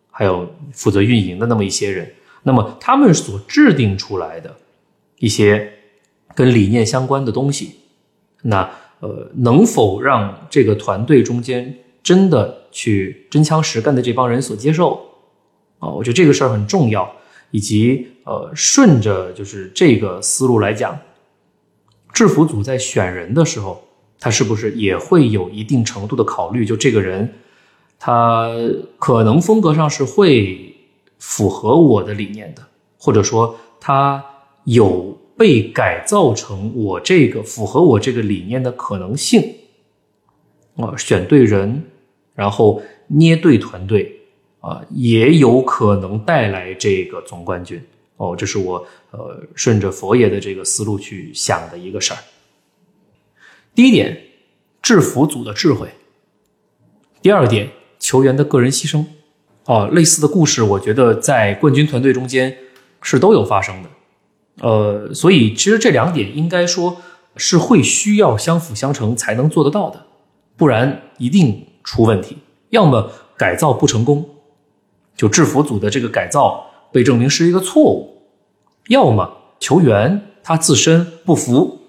[0.10, 2.10] 还有负责运营的那么一些人。
[2.44, 4.56] 那么他们所制定出来的
[5.20, 5.70] 一些。
[6.36, 7.76] 跟理念相关的东西，
[8.42, 8.68] 那
[9.02, 15.00] 呃，能否让这个团队中间真的去真枪实干的这帮人所接受
[15.78, 15.89] 啊？
[15.89, 17.13] 我觉得这个事儿很重要。
[17.52, 21.00] 以及呃，顺着就是这个思路来讲，
[22.14, 23.84] 制服组在选人的时候，
[24.20, 26.66] 他是不是也会有一定程度的考虑？
[26.66, 27.34] 就这个人，
[28.00, 28.50] 他
[29.00, 30.76] 可能风格上是会
[31.20, 32.62] 符合我的理念的，
[32.98, 34.24] 或者说他
[34.66, 35.18] 有。
[35.36, 39.56] 被改造成我这个符合我这个理念的可能性
[40.78, 41.84] 啊，选对人，
[42.36, 44.16] 然后捏对团队
[44.60, 47.84] 啊，也有可能带来这个总冠军
[48.17, 48.36] 哦。
[48.36, 52.19] 这是我呃顺着佛爷的这个思路去想的一个事儿。
[53.76, 54.21] 第一点，
[54.82, 55.88] 制服组的智慧；
[57.21, 59.06] 第二点，球员的个人牺牲。
[59.65, 62.58] 哦，类似的故事，我觉得在冠军团队中间
[63.02, 63.89] 是都有发生的。
[64.60, 67.02] 呃，所以其实这两点应该说
[67.38, 70.06] 是会需要相辅相成才能做得到的，
[70.58, 72.38] 不然一定出问题。
[72.71, 74.30] 要么改造不成功，
[75.15, 78.23] 就制服组的这个改造被证明是一个错误；
[78.88, 81.82] 要么球员他自身不服，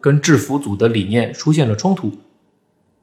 [0.00, 2.10] 跟制服组的理念出现了冲突，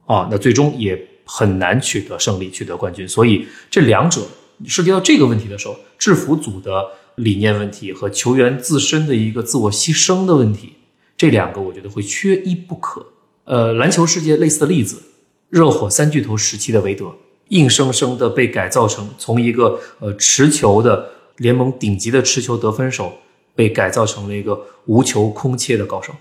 [0.06, 3.06] 啊，那最终也很难取得胜利，取得冠军。
[3.06, 4.22] 所以这两者
[4.66, 6.84] 涉及到这个问题的时候，制服组的。
[7.18, 10.74] 理念问题和球员自身的一个自我牺牲的问题，
[11.16, 13.04] 这两个我觉得会缺一不可。
[13.42, 15.02] 呃，篮球世界类似的例子，
[15.50, 17.12] 热火三巨头时期的韦德，
[17.48, 23.12] 硬生生的被改造成从一个呃持球的联盟顶级的持球得分手，
[23.54, 26.14] 被改造成了一个无球空切的高手。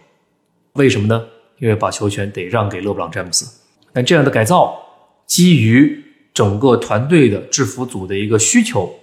[0.73, 1.25] 为什么呢？
[1.59, 3.45] 因为把球权得让给勒布朗詹姆斯。
[3.93, 4.77] 但这样的改造，
[5.25, 6.03] 基于
[6.33, 8.93] 整个团队的制服组的一个需求。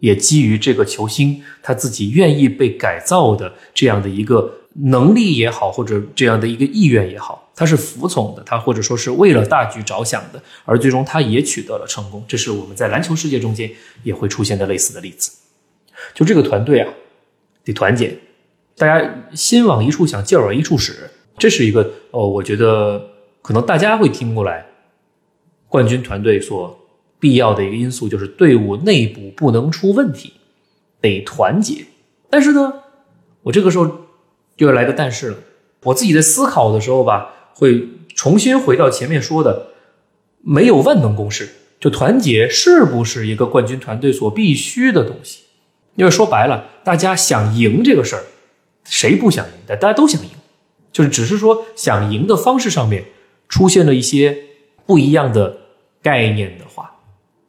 [0.00, 4.50] 也基于这个球星他自己愿意被改造的这样的一个
[4.86, 12.24] 能力也好，或者这样的一个意愿也好，他是服从的，他或者说是为了大局着想的，而最终他也取得了成功。
[12.26, 13.70] 这是我们在篮球世界中间
[14.02, 15.30] 也会出现的类似的例子。
[16.14, 16.92] 就这个团队啊，
[17.64, 18.16] 得团结，
[18.76, 23.10] 大家心往一处想，劲儿往一处使，这是一个哦，我觉得
[23.42, 24.66] 可能大家会听过来，
[25.68, 26.76] 冠军团队所。
[27.22, 30.32] 必要的一个因素就是队伍内部不能出问题，
[31.02, 31.84] 得团结。
[32.30, 32.72] 但是呢，
[33.42, 34.06] 我这个时候
[34.56, 35.36] 又要来个但是了。
[35.82, 39.66] 我自己在思考的时候吧，会重新回到前面说的，
[40.40, 41.46] 没有万能公式。
[41.78, 45.42] 就团结是不是一个冠军团队所必须的东西？
[46.00, 48.24] 因为说白了，大家想赢这个事儿，
[48.84, 49.52] 谁不想赢？
[49.66, 50.30] 但大家都想赢，
[50.90, 53.04] 就是只是说想赢的方式上面
[53.50, 54.34] 出现了一些
[54.86, 55.58] 不一样的
[56.00, 56.90] 概念的话。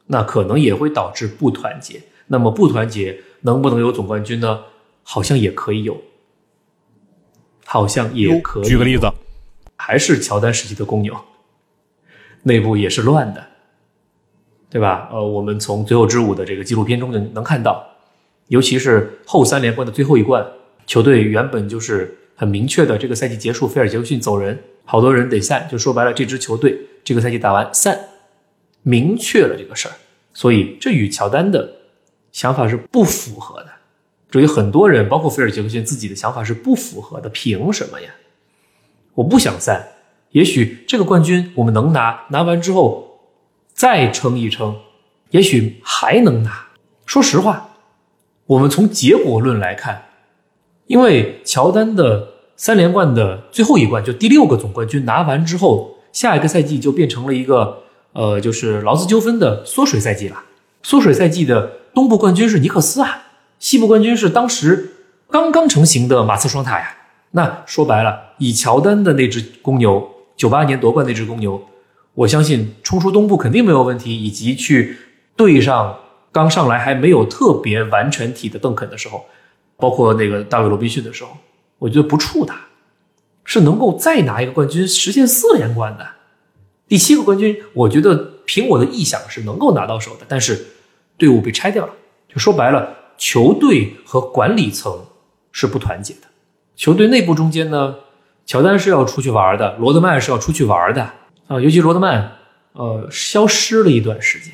[0.08, 2.02] 那可能也会导致不团结。
[2.28, 4.60] 那么不团结能不能有总冠军呢？
[5.02, 6.02] 好像也可以有，
[7.66, 8.64] 好像也可以。
[8.66, 9.10] 举个例子，
[9.78, 11.16] 还是乔丹时期的公牛，
[12.44, 13.42] 内部也是乱的，
[14.70, 15.08] 对吧？
[15.10, 17.86] 呃，我们从《最后之舞》的这个纪录片中就能看到，
[18.52, 20.46] 尤其是后三连冠的最后一冠，
[20.86, 27.98] 球队原本就是很明确的，这个赛季结束，菲尔杰克逊走人，好多人得散，就说白了，这支球队这个赛季打完散，
[28.84, 29.96] 明确了这个事儿，
[30.34, 31.78] 所以这与乔丹的
[32.34, 33.70] 想法是不符合的。
[34.30, 38.10] 至于很多人，包括菲尔杰克逊自己的想法是不符合的，凭什么呀？
[39.14, 39.88] 我不想散，
[40.32, 43.22] 也许这个冠军我们能拿，拿完之后
[43.74, 44.76] 再撑一撑，
[45.30, 46.68] 也许还能拿。
[47.06, 47.71] 说实话，
[48.52, 50.10] 我们从结果论来看，
[50.88, 60.44] 因为乔丹的三连冠的最后一冠，就第六个总冠军拿完之后，下一个赛季就变成了一个呃，就是劳资纠纷的缩水赛季了。
[60.84, 63.24] 缩水赛季的东部冠军是尼克斯啊。
[63.58, 64.96] 西部冠军是当时
[65.30, 66.98] 刚刚成型的马刺双塔呀。
[67.32, 71.62] 那说白了，以乔丹的那只公牛，九八年夺冠那只公牛，
[72.16, 74.22] 我相信冲出东部肯定没有问题。
[74.22, 74.98] 以及去
[75.38, 75.96] 对上
[76.32, 79.26] 刚上来还没有特别完全体的邓肯的时候，
[79.78, 81.32] 包括那个大卫罗宾逊的时候，
[81.80, 82.60] 我觉得不怵他，
[83.44, 86.08] 是能够再拿一个冠军，实现四连冠的。
[86.88, 88.16] 第七个冠军，我觉得
[88.46, 90.26] 凭我的臆想是能够拿到手的。
[90.28, 90.68] 但是
[91.18, 91.94] 队伍被拆掉了，
[92.28, 92.98] 就说白了。
[93.18, 95.06] 球队和管理层
[95.52, 96.22] 是不团结的。
[96.76, 97.96] 球队内部中间呢，
[98.48, 101.04] 乔丹是要出去玩的，罗德曼是要出去玩的
[101.46, 101.62] 啊。
[101.62, 102.38] 尤其罗德曼，
[102.74, 104.54] 呃，消失了一段时间，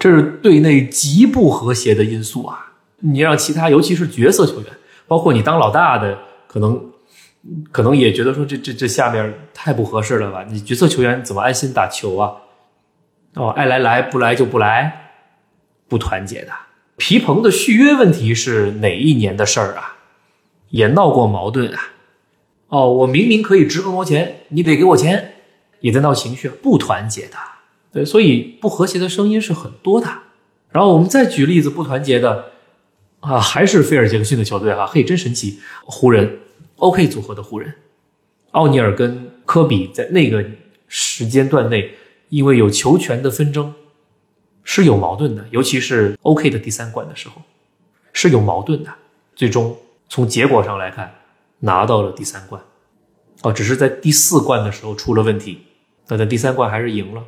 [0.00, 2.72] 这是队内极不和谐的因素啊。
[3.00, 4.66] 你让其他，尤其是角色球员，
[5.06, 6.90] 包括你当老大的，可能
[7.70, 10.44] 可能也觉得说这这这下面太不合适了吧？
[10.48, 12.32] 你角色球员怎么安心打球啊？
[13.34, 15.12] 哦，爱来来，不来就不来，
[15.86, 16.52] 不团结的。
[16.96, 19.98] 皮蓬的续约问题是哪一年的事儿啊？
[20.70, 21.80] 也闹过矛盾啊。
[22.68, 25.34] 哦，我明明可以值更多钱，你得给我钱，
[25.80, 27.36] 也在闹情绪，不团结的。
[27.92, 30.06] 对，所以不和谐的声音是很多的。
[30.70, 32.46] 然后我们再举例子，不团结的
[33.20, 36.38] 啊，还是菲尔杰克逊的球队哈，嘿，真神奇，湖人
[36.76, 37.74] ，OK 组合的湖人，
[38.52, 40.44] 奥尼尔跟科比在那个
[40.86, 41.92] 时间段内，
[42.28, 43.74] 因为有球权的纷争。
[44.62, 47.42] 是有矛盾的，尤其是 OK 的第三冠的时候，
[48.12, 48.90] 是有矛盾的。
[49.34, 49.76] 最终
[50.08, 51.12] 从结果上来看，
[51.60, 52.62] 拿到了第三冠，
[53.42, 55.62] 哦，只是在第四冠的时候出了问题，
[56.08, 57.24] 那在第三冠还是赢了，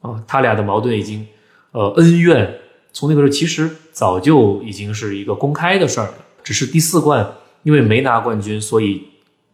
[0.00, 1.26] 啊，他俩的矛盾已经，
[1.72, 2.58] 呃，恩怨
[2.92, 9.08] 从那个时候其实早就已经是一个公开的事儿了，只是第四冠因为没拿冠军，所以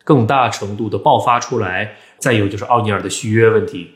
[0.05, 1.97] 更大程度的爆发出来。
[2.19, 3.91] 再有就是奥尼尔的续约问题。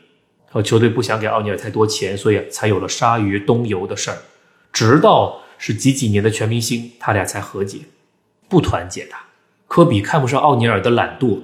[0.51, 4.17] 和球队不想给奥尼尔太多钱，所以才有了鲨鱼东游的事儿。
[4.73, 7.79] 直到是几几年的全明星，他俩才和解，
[8.49, 9.15] 不团结的。
[9.67, 11.39] 科比看不上奥尼尔的懒惰，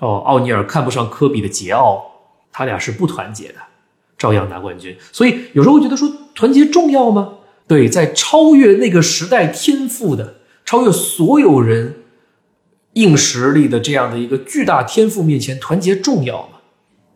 [0.00, 2.02] 哦，奥尼尔看不上科比的桀骜，
[2.52, 3.54] 他俩是不团结的，
[4.22, 4.96] 照样拿冠军。
[5.10, 7.32] 所以有时候会觉得说，团结重要吗？
[7.66, 11.96] 对，在超越那个时代天赋的、超越所有人
[12.92, 16.60] 硬实力的这样的一个巨大天赋面前，团结重要吗？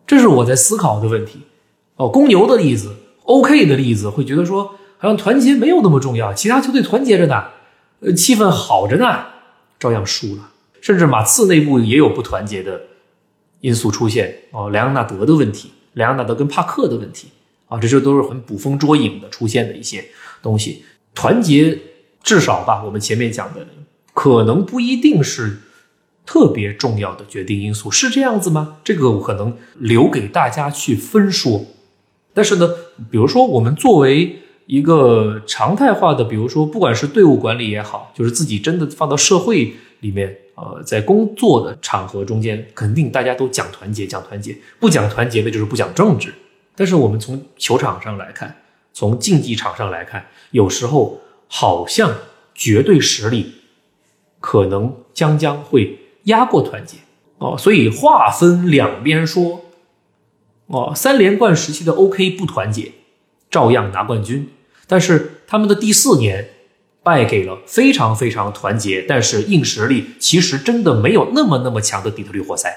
[0.04, 1.42] 这是我在思考的问题，
[1.94, 4.64] 哦，公牛的例子，OK 的例子，会觉得说
[4.98, 7.44] 好像团结没有那么重要，其他球队团结着呢，
[8.00, 9.26] 呃，气氛好着呢，
[9.78, 10.50] 照样输了。
[10.80, 12.80] 甚至马刺内部也有不团结的
[13.60, 17.28] 因素出现，哦，莱昂纳德的问题，莱昂纳德跟帕克的问题，
[17.68, 20.02] 啊，这些都是很捕风捉影的出现的一些
[20.40, 20.84] 东西。
[21.14, 21.78] 团结
[22.22, 23.66] 至少吧，我们前面讲的，
[24.14, 25.58] 可能不一定是。
[26.28, 28.78] 特别重要的决定因素是这样子吗？
[28.82, 31.64] 这个我可能留给大家去分说。
[32.34, 32.68] 但是呢，
[33.12, 39.76] 比如说我们作为一个常态化的，比如说不管是队伍管理也好，就是自己真的放到社会
[40.06, 46.32] 里面，呃，在工作的场合中间，肯定大家都讲团结，讲团结，不讲团结的就是不讲政治。
[46.74, 48.56] 但是我们从球场上来看，
[48.92, 52.14] 从竞技场上来看，有时候好像
[52.54, 53.52] 绝对实力
[54.40, 55.98] 可能将将会。
[56.26, 56.96] 压过团结
[57.38, 59.64] 哦，所以话分两边说
[60.66, 60.92] 哦。
[60.92, 62.90] 三连冠时期的 OK 不团结，
[63.48, 64.48] 照样拿冠军。
[64.88, 66.48] 但是他们的第四年
[67.06, 72.68] 败给了非常非常团结，但是硬实力其实真的没有那么那么强的底特律活塞。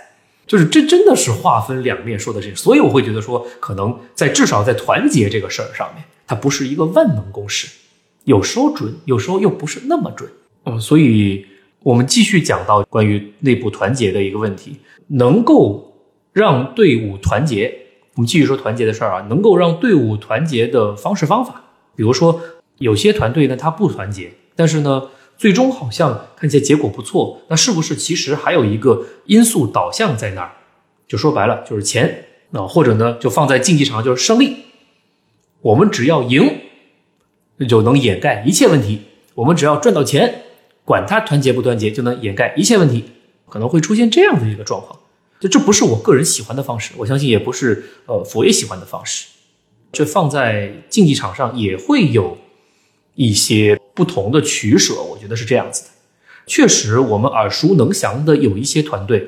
[0.46, 7.68] 就是这真的是划分两面说的这，所以我会觉得说，可能在至少在团结这个事儿上面，它不是一个万能公式，
[8.26, 10.30] 有时候准，有时候又不是那么准。
[10.66, 11.48] 嗯，所以。
[11.82, 14.76] 我们继续讲到关于内部团结的一个问题，
[15.08, 15.96] 能够
[16.34, 17.74] 让队伍团结。
[18.16, 21.64] 我们继续说团结的事儿啊，能够让队伍团结的方式方法，
[21.96, 22.38] 比如说
[22.80, 30.54] 有些团队呢他不团结，但是呢最终好像看起来结果不错，那是不是其实还有一个因素导向在那儿？
[31.08, 34.58] 就说白了就是钱啊，或者呢就放在竞技场就是胜利，
[35.62, 36.62] 我们只要赢，
[37.58, 39.02] 那就能掩盖一切问题。
[39.36, 40.44] 我们只要赚到钱，
[40.84, 43.06] 管他团结不团结，就能掩盖一切问题。
[43.48, 45.00] 可能会出现这样的一个状况，
[45.40, 49.26] 就这不是我个人喜欢的方式，我相信也不是呃佛爷喜欢的方式。
[49.92, 52.38] 这放在竞技场上也会有
[53.20, 55.90] 一些不同的取舍，我觉得是这样子的。
[56.48, 59.28] 确实，我们耳熟能详的有一些团队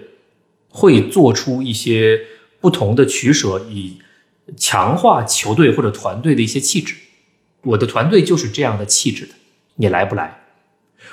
[0.70, 2.22] 会做出一些
[2.62, 3.98] 不同的取舍，以
[4.56, 6.96] 强化球队或者团队的一些气质。
[7.64, 9.34] 我的团队就是这样的气质的，
[9.76, 10.42] 你来不来？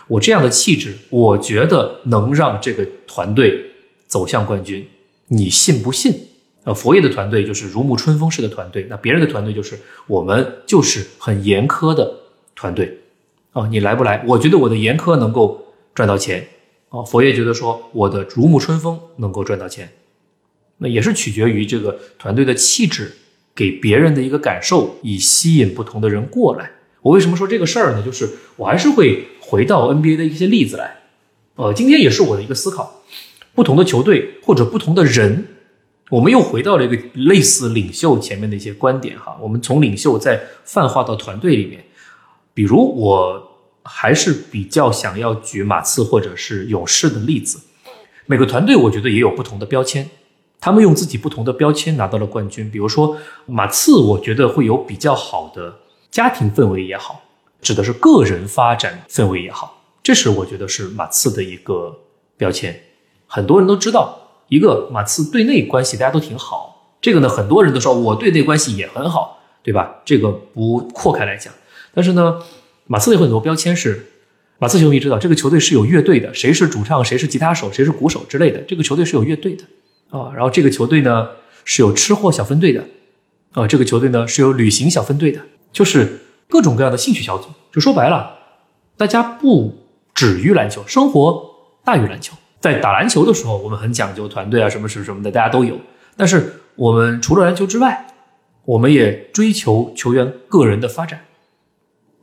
[0.07, 3.73] 我这样的气质，我觉得能让这个团队
[4.07, 4.89] 走向冠军，
[5.27, 6.15] 你信不信？
[6.63, 9.77] 呃，佛爷的团队就是如沐春风式的团队，那别人的团队就是
[10.07, 12.18] 我们就是很严苛的
[12.59, 12.99] 团队，
[13.53, 14.25] 啊，你来不来？
[14.27, 16.49] 我觉得我的严苛能够赚到钱，
[16.89, 19.89] 啊，佛爷觉得说我的如沐春风能够赚到钱，
[20.79, 23.13] 那也是取决于这个团队的气质
[23.55, 26.73] 给别人的一个感受，以吸引不同的人过来。
[27.03, 28.03] 我为什么说这个事儿呢？
[28.05, 30.97] 就是我还是会回到 NBA 的一些例子来，
[31.55, 33.05] 呃，今天也是我的一个思考，
[33.55, 35.47] 不同的球队或者不同的人，
[36.11, 39.39] 我们又回到了一个类似领袖前面的一些观点哈。
[39.41, 41.85] 我们从领袖再泛化到团队里面，
[42.59, 43.41] 比如我
[43.85, 47.61] 还是比较想要举马刺或者是勇士的例子。
[48.27, 50.11] 每个团队我觉得也有不同的标签，
[50.59, 52.69] 他们用自己不同的标签拿到了冠军。
[52.69, 55.73] 比如说马刺，我觉得会有比较好的。
[56.11, 57.23] 家庭氛围也好，
[57.63, 61.97] 指的是个人发展氛围也好，这是我觉得是马刺的一个
[62.37, 62.77] 标签。
[63.29, 70.01] 很多人都知道，一个马刺队内关系大家都挺好，这个呢，很多人都说我队内关系也很好，对吧？
[70.05, 71.55] 这个不扩开来讲，
[71.99, 72.41] 但是呢，
[72.87, 74.07] 马刺有很多标签是，
[74.61, 79.65] 马刺球迷知道这个球队是有乐队的，谁是主唱，谁是吉他手，谁是鼓手之类的，这个球队是有乐队的
[80.17, 80.31] 啊。
[80.33, 81.29] 然后这个球队呢
[81.65, 82.85] 是有吃货小分队的
[83.51, 85.41] 啊，这个球队呢是有旅行小分队的。
[85.73, 88.31] 就是各种各样的兴趣小组，就说白了，
[88.97, 89.77] 大家不
[90.15, 91.51] 止于篮球，生活
[91.85, 92.33] 大于篮球。
[92.61, 95.77] 在打篮球的时候，我们很讲究团队啊，什么什么什么的，大家都有。
[96.17, 98.07] 但是我们除了篮球之外，
[98.65, 101.25] 我们也追求球员个人的发展，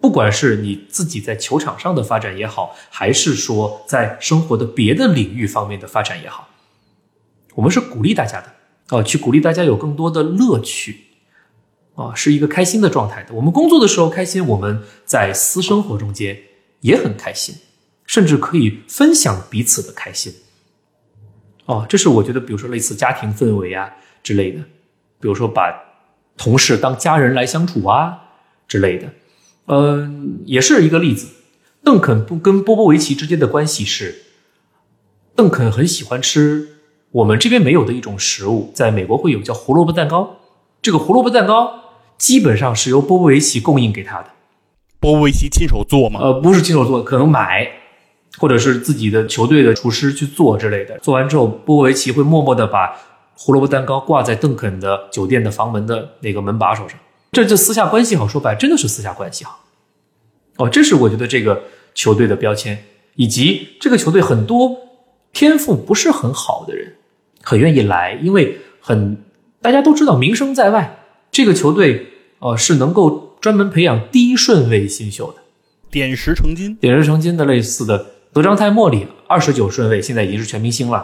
[0.06, 6.47] 不管是你自己在球场上的发展也好，还是说在生活的别的领域方面的发展也好，
[7.56, 11.06] 我们是鼓励大家的啊，去鼓励大家有更多的乐趣。
[11.95, 13.34] 啊，是一个开心的状态的。
[13.34, 16.38] 我们工作的时候开心，我们在私生活中间
[16.82, 17.56] 也很开心，
[18.06, 20.32] 甚至可以分享彼此的开心。
[21.66, 23.91] 哦，这是我觉得，比如说类似家庭氛围啊
[24.22, 24.60] 之类的，
[25.20, 25.74] 比如说把
[26.38, 28.20] 同事当家人来相处啊
[28.68, 29.12] 之类的。
[29.68, 31.28] 嗯，也是一个例子。
[31.84, 34.24] 邓肯不跟波波维奇之间的关系是，
[35.36, 36.68] 邓肯很喜欢吃
[37.11, 40.38] 我们这边没有的一种食物，在美国会有叫胡萝卜蛋糕。
[40.82, 41.82] 这个胡萝卜蛋糕。
[42.18, 44.30] 基本上是由波波维奇供应给他的，
[45.01, 46.22] 波波维奇亲手做吗？
[46.24, 47.70] 呃，不是亲手做，可能买，
[48.38, 50.97] 或者是自己的球队的厨师去做之类的。
[50.99, 52.95] 做完之后，波波维奇会默默的把
[53.36, 56.97] 胡萝卜蛋糕挂在邓肯的酒店的房门的那个门把手上。
[57.36, 59.66] 这这私下关系好，说白真的是私下关系好。
[60.56, 61.64] 哦，这是我觉得这个
[61.94, 62.82] 球队的标签，
[63.16, 64.78] 以及这个球队很多
[65.34, 66.94] 天赋不是很好的人，
[67.44, 69.22] 很愿意来，因为很
[69.62, 70.98] 大家都知道名声在外。
[71.30, 72.08] 这个球队，
[72.40, 75.40] 呃，是能够专门培养低顺位新秀的，
[75.92, 81.04] 点石成金，点石成金的类似的德章泰·莫里，二十九顺位，现在已经是全明星了；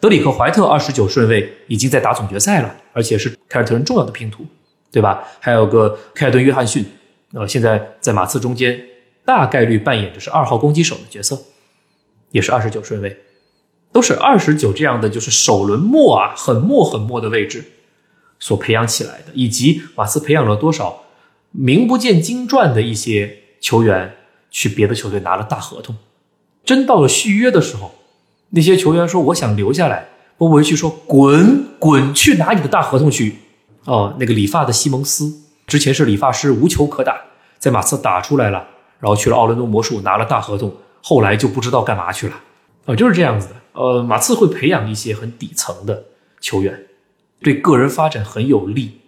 [0.00, 4.44] 德里克·怀特，二十九顺位，已经在打总决赛了，而且是凯尔特人重要的拼图，
[4.92, 5.22] 对吧？
[5.38, 6.84] 还有个凯尔顿·约翰逊，
[7.32, 8.80] 呃，现在在马刺中间，
[9.24, 11.40] 大概率扮演的是二号攻击手的角色，
[12.30, 13.16] 也是二十九顺位，
[13.92, 17.64] 都是二十九这样的，就是首轮末啊，很末很末的位置。
[18.42, 21.04] 所培养起来的，以及马刺培养了多少
[21.50, 24.16] 名不见经传的一些球员，
[24.50, 25.94] 去别的球队拿了大合同，
[26.64, 27.94] 真到了续约的时候，
[28.48, 33.36] 那些球员说我想留下来，波波维奇说滚滚去拿你的大合同去。
[33.84, 35.32] 哦，那个理发的西蒙斯
[35.66, 37.20] 之前是理发师，无球可打，
[37.58, 38.66] 在马刺打出来了，
[38.98, 42.34] 然后去了奥兰多魔术拿了大合同，后来就不知道干嘛去了。
[42.86, 43.54] 哦，就是这样子的。
[43.72, 46.04] 呃，马刺会培养一些很底层的
[46.40, 46.86] 球员。
[47.42, 49.00] 对个人发展很有利，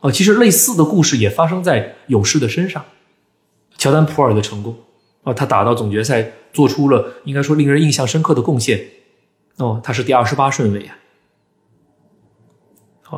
[0.00, 2.82] 哦，其实类似的故事也发生在勇士的身上。
[3.76, 4.74] 乔丹普尔的成功，
[5.24, 8.82] 哦，他打到总决赛，做出了应该说令人印象深刻的贡献，
[9.58, 10.96] 哦，他是第二十八顺位啊。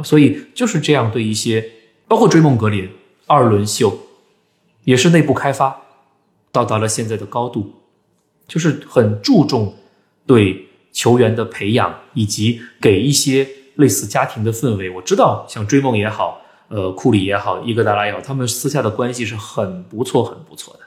[0.02, 1.72] 所以就是这样对一些，
[2.08, 2.88] 包括追梦格林
[3.26, 3.98] 二轮秀，
[4.84, 5.82] 也是内部开发，
[6.52, 7.74] 到达了现在的高度，
[8.46, 9.74] 就是很注重
[10.26, 14.88] 对球员的培养，以及给一些类似家庭的氛围。
[14.90, 20.80] 我知道，像追梦也好，呃，库里也好，伊戈达拉也好，他们私下的关系是很不错、很不错的，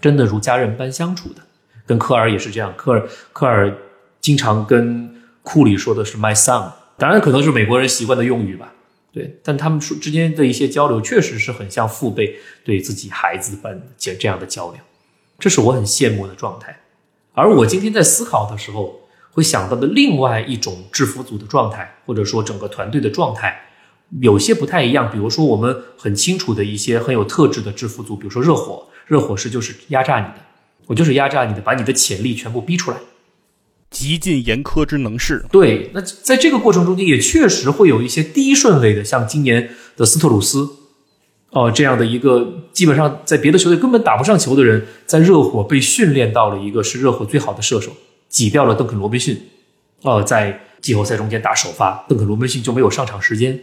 [0.00, 1.42] 真的如家人般相处的。
[1.86, 3.76] 跟科尔也是这样，科尔科尔
[4.20, 6.70] 经常跟库里说的是 “my son”，
[7.00, 8.74] 当然可能是美国人习惯的用语吧。
[9.12, 14.78] 对，但他们说之间的一些交流，确实是很像父辈对自己孩子般这这样的交流，
[15.38, 16.78] 这是我很羡慕的状态。
[17.32, 19.00] 而我今天在思考的时候，
[19.32, 23.60] 会想到的另外一种制服组的状态，或者说整个团队的状态，
[24.20, 25.10] 有些不太一样。
[25.10, 30.34] 比如说，我们很清楚的一些很有特质的制服组，比如说热火，热火是就是压榨你的。
[30.86, 32.96] 我就是压榨你的，把你的潜力全部逼出来，
[33.90, 35.44] 极尽严苛之能事。
[35.50, 40.68] 对，那在这个过程中间，也确实会有一些低顺位的，像今年的斯特鲁斯，
[41.50, 47.92] 哦，这样的一个基本上在别的球队根本打不上球的人，在热火被训练到了一个是热火最好的射手，
[48.28, 49.36] 挤掉了邓肯罗宾逊，
[50.02, 53.60] 哦，在季后赛中间打首发，邓肯罗宾逊就没有上场时间，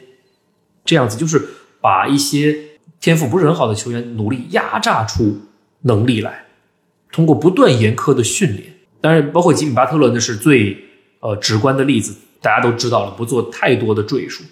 [0.83, 1.47] 这样子就是
[1.79, 2.55] 把一些
[2.99, 5.39] 天赋不是很好的球员努力压榨出
[5.83, 6.45] 能力来。
[7.11, 10.77] 通过不断严苛的训练，当然包括吉米巴特勒，那是最
[11.19, 14.43] 呃直观的例子，大家都知道了，不做太多的赘述。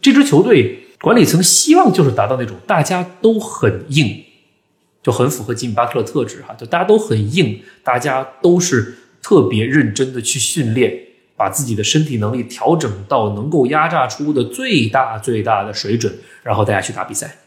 [0.00, 4.24] 这支球队管理层希望就是达到那种大家都很硬，
[5.02, 10.94] 就很符合吉米巴特勒特质哈，就大家都很硬，大家都是特别认真的去训练，
[11.36, 17.38] 把自己的身体能力调整到能够压榨出的最大最大的水准，然后大家去打比赛，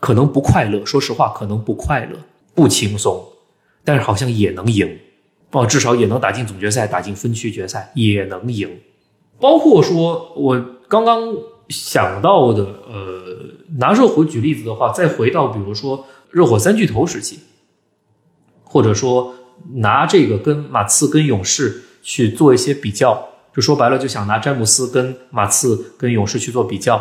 [0.00, 2.18] 可能不快乐，说实话，可能不快乐，
[2.54, 3.24] 不轻松。
[3.84, 4.98] 但是好像也能赢，
[5.52, 8.80] 哦，至少也能打进总决赛，打进分区决赛也能赢。
[9.38, 11.34] 包括说我刚刚
[11.68, 13.22] 想到的，呃，
[13.78, 17.40] 拿热火举例子的话，再回到比如说热火三巨头时期，
[18.64, 19.34] 或者说
[19.74, 26.96] 拿这个跟马刺跟勇士去做一些比较，就说白了就想拿詹姆斯跟马刺跟勇士去做比较，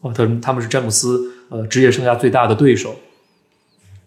[0.00, 2.94] 哦，他他们是詹姆斯呃职业生涯最大的对手。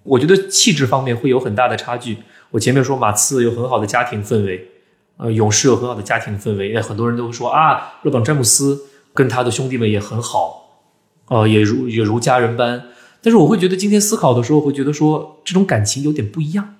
[0.03, 2.17] 我觉得气质方面会有很大的差距。
[2.51, 4.69] 我前面说马刺有很好的家庭氛围，
[5.17, 6.71] 呃，勇士有很好的家庭氛围。
[6.73, 10.81] 那很多人都会说啊，勒布朗詹姆斯跟他的兄弟们也很好，
[11.27, 12.83] 呃，也如也如家人般。
[13.21, 16.75] 但是我会觉得今天思考的时候，会觉得说这种感情有点不一样。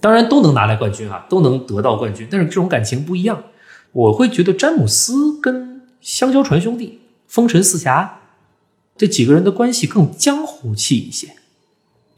[0.00, 3.44] 当然都能拿来冠军啊，都能得到冠军，但是这种感情不一样。
[3.92, 8.20] 我会觉得詹姆斯跟香蕉船兄弟、风尘四侠
[8.96, 11.37] 这几个人的关系更江湖气一些。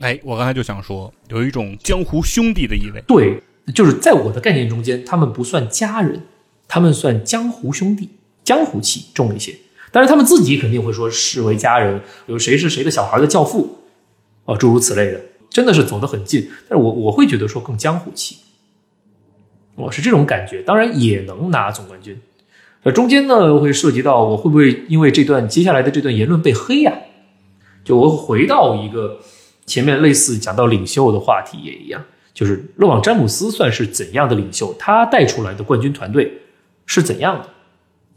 [0.01, 3.03] 哎，我刚才就想说，有一种江湖兄弟的意味。
[3.07, 3.43] 对，
[3.75, 6.23] 就是在我的概念中间，他们不算家人，
[6.67, 8.09] 他们算江湖兄弟，
[8.43, 9.55] 江湖气重一些。
[9.93, 13.81] 但是他们自己肯定会说视为家人，有谁是谁的小孩的教父，
[14.47, 15.21] 哦，诸如此类的，
[15.51, 16.49] 真的是走得很近。
[16.67, 18.37] 但是我我会觉得说更江湖气，
[19.75, 20.63] 我是这种感觉。
[20.63, 22.19] 当然也能拿总冠军。
[22.85, 26.95] 呃，中间呢会涉及到我会不会因为这段接下来的这段言论被黑呀？
[27.85, 29.21] 就我回到一个。
[29.71, 32.05] 前面类似讲到领袖的话题也一样，
[32.35, 34.75] 就是勒布朗詹姆斯算是怎样的领袖？
[34.77, 36.41] 他带出来的冠军团队
[36.87, 37.49] 是怎样的？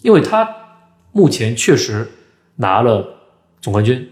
[0.01, 0.49] 因为他
[1.11, 2.09] 目前确实
[2.55, 3.07] 拿了
[3.61, 4.09] 总冠军，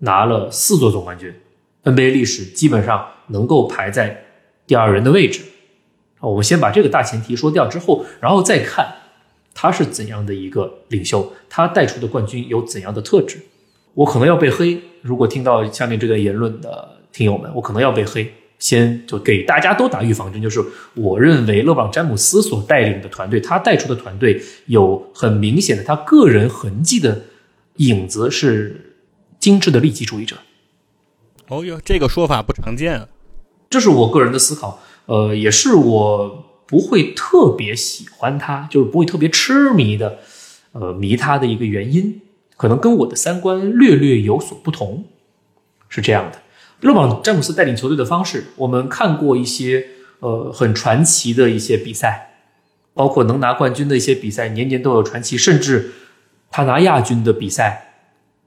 [0.00, 1.34] 拿了四座总冠军
[1.84, 4.26] ，NBA 历史基本上能够排在
[4.66, 5.40] 第二人的位置。
[6.20, 8.86] 我们先把这个大前提说掉之后，然后再看
[9.54, 13.40] 他是怎样的一个领袖，他带出的冠军有怎样的特质。
[13.98, 14.80] 我可能要被黑。
[15.02, 18.32] 如果听到下面这段言论的听友们，我可能要被黑。
[18.60, 20.60] 先就给大家都打预防针，就是
[20.94, 27.22] 我认为勒布朗詹姆斯所带领的团队，他带出的团队有很明显的他个人痕迹的
[27.76, 28.96] 影子，是
[29.38, 30.36] 精致的利己主义者。
[31.48, 33.08] 哦哟，这个说法不常见啊。
[33.70, 40.18] 这是我个人的思考，呃，也是我不会特别喜欢他，就是不会特别痴迷的，
[40.72, 42.20] 呃，迷他的一个原因。
[42.58, 45.04] 可能跟我的三观略略有所不同，
[45.88, 46.42] 是这样的。
[46.80, 49.86] 勒布朗詹姆斯带领球队的方式，我们看过一些
[50.18, 52.40] 呃很传奇的一些比赛，
[52.94, 55.92] 包括能拿冠军的一些比赛，年年都有传奇，甚至
[56.50, 57.94] 他拿亚军的比赛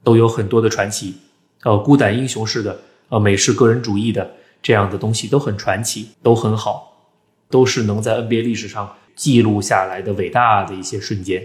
[0.04, 1.16] 都有很多的传奇。
[1.64, 7.08] 呃，孤胆英雄式的，呃，美式个人主义的这样的东西都很传奇，都很好，
[7.48, 11.42] 都是能在 NBA 历史上记录下来的伟大的一些瞬间。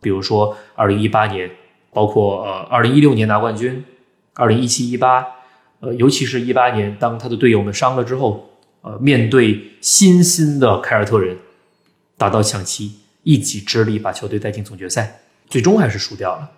[0.00, 1.50] 比如说，二零一八年。
[1.98, 3.84] 包括呃，二零一六年拿冠军，
[4.34, 5.26] 二零一七一八，
[5.80, 8.50] 呃，尤其是一八年，当他的队友们伤了之后，
[8.82, 11.36] 呃，面对新兴的凯尔特人，
[12.16, 12.92] 打到抢七，
[13.24, 16.48] 一己之力把球队带进总决赛，最终还是输掉了，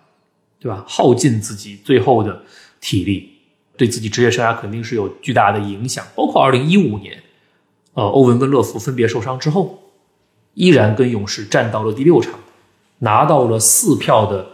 [0.59, 0.85] 对吧？
[0.87, 2.43] 耗尽自己最后的
[2.79, 3.31] 体力，
[3.75, 6.05] 对自己职业生涯肯定是有巨大的影响。
[6.13, 7.23] 包括二零一五年，
[7.95, 9.89] 呃，欧文跟乐福分别受伤之后，
[10.53, 12.35] 依然跟勇士战到了第六场，
[12.99, 14.50] 拿到了四票的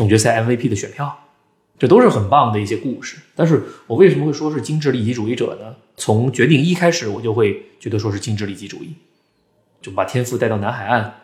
[0.00, 1.26] 总决赛 MVP 的选票，
[1.78, 3.18] 这都是很棒的一些故事。
[3.36, 5.76] 但是我为什么会说是精致利己主义者呢？
[5.98, 8.94] 从决定一开始，我就会觉得说是精致利己主义，
[9.82, 11.16] 就把天赋带到南海岸。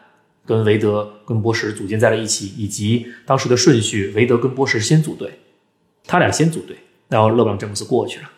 [0.44, 5.40] 跟韦德、跟波什组建在了一起，以及当时的顺序，韦德跟波什先组队，
[6.04, 6.76] 他俩先组队，
[7.08, 8.30] 然后勒布朗詹姆斯过去了，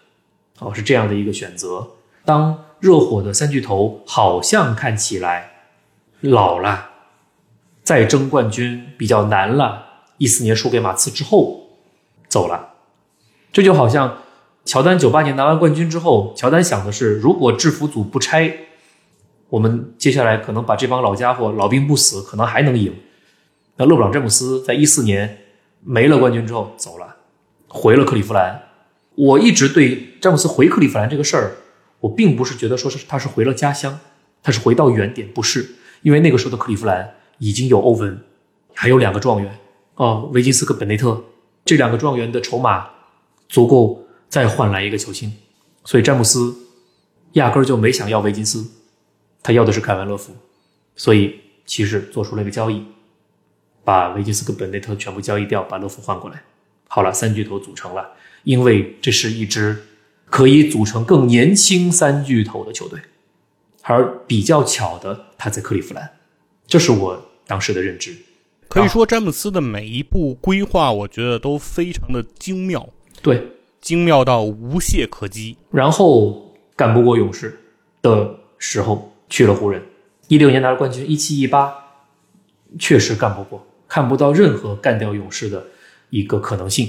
[0.61, 1.89] 哦，是这样的一个选择。
[2.25, 5.65] 当热火的三巨头好像看起来
[6.21, 6.91] 老了，
[7.83, 9.88] 再争冠军比较难了，
[10.19, 11.69] 一四年输给马刺之后
[12.29, 12.75] 走了，
[13.51, 14.19] 这就好像
[14.65, 18.55] 乔丹九八年拿完冠军之后，乔丹想的是，如果制服组不拆。
[19.51, 22.95] 我们接下来可能把这帮老家伙老兵不死，可能还能赢。
[23.77, 25.39] 那勒布朗詹姆斯在一四年
[25.83, 27.17] 没了冠军之后走了，
[27.67, 28.61] 回了克利夫兰。
[29.15, 31.57] 我一直对詹姆斯回克利夫兰这个事儿，
[32.01, 33.99] 我并不是觉得说是他是回了家乡，
[34.43, 38.21] 他是回到原点，不是，因为那个时候的克利夫兰已经有欧文，
[38.75, 39.59] 还有两个状元
[39.99, 41.25] 哦，维金斯和本内特
[41.65, 42.89] 这两个状元的筹码
[43.49, 45.33] 足够再换来一个球星，
[45.85, 46.57] 所以詹姆斯
[47.33, 48.65] 压根儿就没想要维金斯。
[49.43, 50.33] 他要的是凯文·勒夫，
[50.95, 52.85] 所以骑士做出了一个交易，
[53.83, 56.43] 把维金斯跟本内特全部交易掉，把勒夫换过来。
[56.87, 58.13] 好了，三巨头组成了，
[58.45, 59.85] 因为这是一支
[60.27, 63.01] 可以组成更年轻三巨头的球队。
[63.83, 66.09] 而比较巧的，他在克利夫兰，
[66.69, 68.17] 这是我当时的认知。
[68.69, 72.89] 可以说，詹姆斯的每一步规划，我觉得都非常的精妙，
[73.23, 73.47] 对，
[73.81, 75.57] 精妙到无懈可击。
[75.71, 77.59] 然后干不过勇士
[78.03, 79.13] 的时候。
[79.31, 79.83] 去了湖人，
[80.29, 81.71] 一六年拿了冠军，一七一八
[82.79, 85.63] 确实干不过，看不到任何干掉勇士的
[86.09, 86.89] 一个可能性。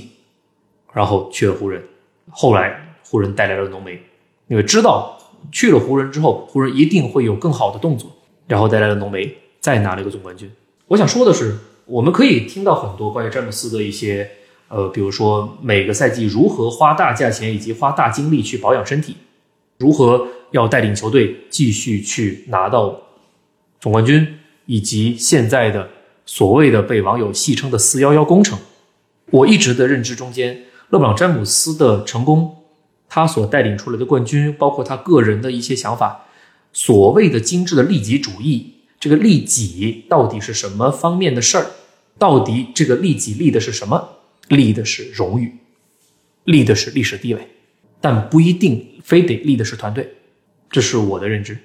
[0.94, 1.84] 然后去了湖人，
[2.30, 4.02] 后来湖人带来了浓眉，
[4.48, 5.20] 因为知道
[5.52, 8.10] 去了湖人之后，湖人一定会有更好的动作，
[8.48, 10.50] 然后带来了浓眉，再拿了一个总冠军。
[10.88, 11.58] 我想说的是，
[11.90, 14.30] 我们可以听到很多关于詹姆斯的一些，
[14.68, 19.18] 呃，比如说每个赛季如何花大价钱以及花大精力去保养身体，
[19.78, 20.28] 如何。
[20.52, 23.02] 要带领球队继续去拿到
[23.80, 25.88] 总冠军，以及现在的
[26.26, 28.58] 所谓的被网友戏称的“四幺幺工程”，
[29.30, 32.64] 我一直的认知中间，勒布朗詹姆斯的成功，
[33.08, 36.26] 他所带领出来的冠军，包括他个人的一些想法，
[36.74, 41.68] 所谓的精致的利己主义，这个利己到底是什么方面的事儿？
[42.20, 44.18] 到底这个利己利的是什么？
[44.50, 45.56] 利的是荣誉，
[46.44, 47.48] 利的是历史地位，
[48.02, 50.16] 但不一定非得利的是团队。
[50.72, 51.58] 这是我的认知，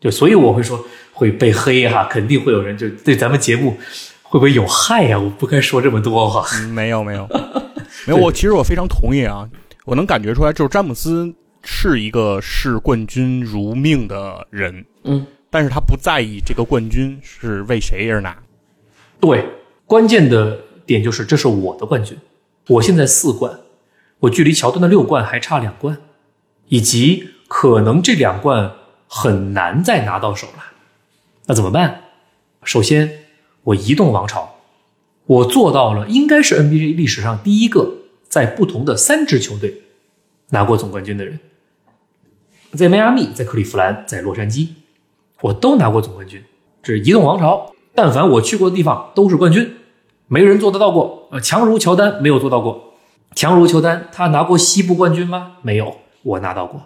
[0.00, 3.76] 就所以我会说会被黑哈，肯定会有人就对咱们节目
[4.22, 5.18] 会不会有害呀？
[5.18, 6.44] 我不该说这么多哈。
[6.68, 7.28] 没有没有
[8.06, 9.48] 没有，我其实我非常同意啊，
[9.84, 11.32] 我能感觉出来，就是詹姆斯
[11.62, 18.36] 是一个视冠军如命的人，嗯，但是他不在意这个冠军是为谁而拿。
[19.20, 19.44] 对，
[19.88, 22.16] 关键的点就是这是我的冠军，
[22.68, 23.58] 我现在四冠，
[24.20, 25.98] 我距离乔丹的六冠还差两冠，
[26.68, 27.30] 以及。
[27.50, 28.72] 可能这两冠
[29.08, 30.62] 很难再拿到手了，
[31.46, 32.02] 那怎么办？
[32.62, 33.24] 首先，
[33.62, 34.56] 我移动王朝，
[35.24, 37.94] 我做到了，应该是 NBA 历史上第一个
[38.28, 39.80] 在不同的三支球队
[40.50, 41.40] 拿过总冠军的人，
[42.74, 44.68] 在迈阿密，在克利夫兰，在洛杉矶，
[45.40, 46.44] 我都拿过总冠军。
[46.82, 49.74] 这是移动王朝，但凡我去过的地方都是冠军，
[50.28, 51.28] 没人做得到过。
[51.32, 52.94] 呃，强如乔丹没有做到过，
[53.34, 55.56] 强如乔丹，他拿过西部冠军吗？
[55.62, 56.82] 没有，我拿到过。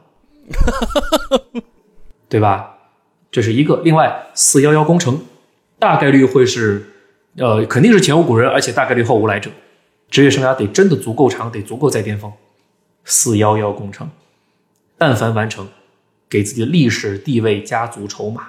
[2.29, 2.79] 对吧？
[3.31, 3.81] 这是一个。
[3.85, 5.21] 另外，四幺幺工程
[5.79, 6.87] 大概率会是，
[7.37, 9.51] 呃，肯定是前无古人，而且大概率后无来者。
[10.11, 12.33] 职业生涯得真的足够长，得足够在巅峰。
[13.05, 14.09] 四幺幺工程，
[14.99, 15.67] 但凡完成，
[16.29, 18.49] 给自己的历史地位家族筹码。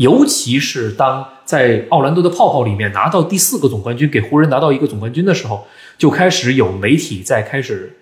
[0.00, 5.66] 尤其是当在奥兰多的泡泡里面拿到第四个总冠军，给湖人拿到一个总冠军的时候，
[5.98, 7.96] 就开始有媒体在开始。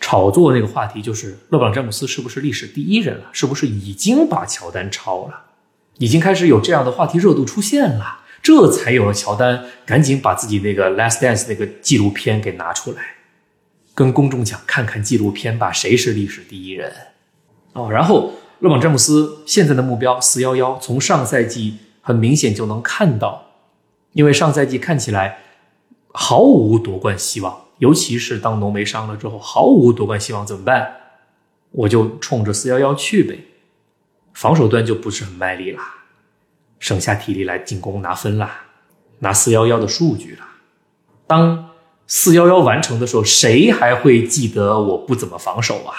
[0.00, 3.24] 炒作那个话题就是勒布朗詹姆斯是不是历史第一人了？
[3.32, 5.44] 是不是已经把乔丹超了？
[5.96, 13.02] 已经开始有这样的话题热度出现了，这才有了乔丹赶紧把自己那个《Last Dance》那个纪录片给拿出来，
[13.94, 16.92] 跟公众讲看看纪录片吧，谁是历史第一人？
[17.72, 18.34] 哦，然后
[18.64, 23.44] 勒布朗詹姆斯现在的目标四幺幺，从上赛季很明显就能看到，
[24.14, 25.40] 因为上赛季看起来
[26.14, 27.66] 毫无夺冠希望。
[27.76, 30.94] 尤其是当浓眉伤了之后，毫无夺冠希望怎么办？
[31.72, 33.38] 我就冲着四幺幺去呗，
[34.32, 35.96] 防守端就不是很卖力啦，
[36.78, 38.64] 省下体力来进攻拿分啦，
[39.18, 40.48] 拿四幺幺的数据啦。
[41.26, 41.68] 当
[42.06, 45.92] 四幺幺完成的时候，谁还会记得我不怎么防守啊？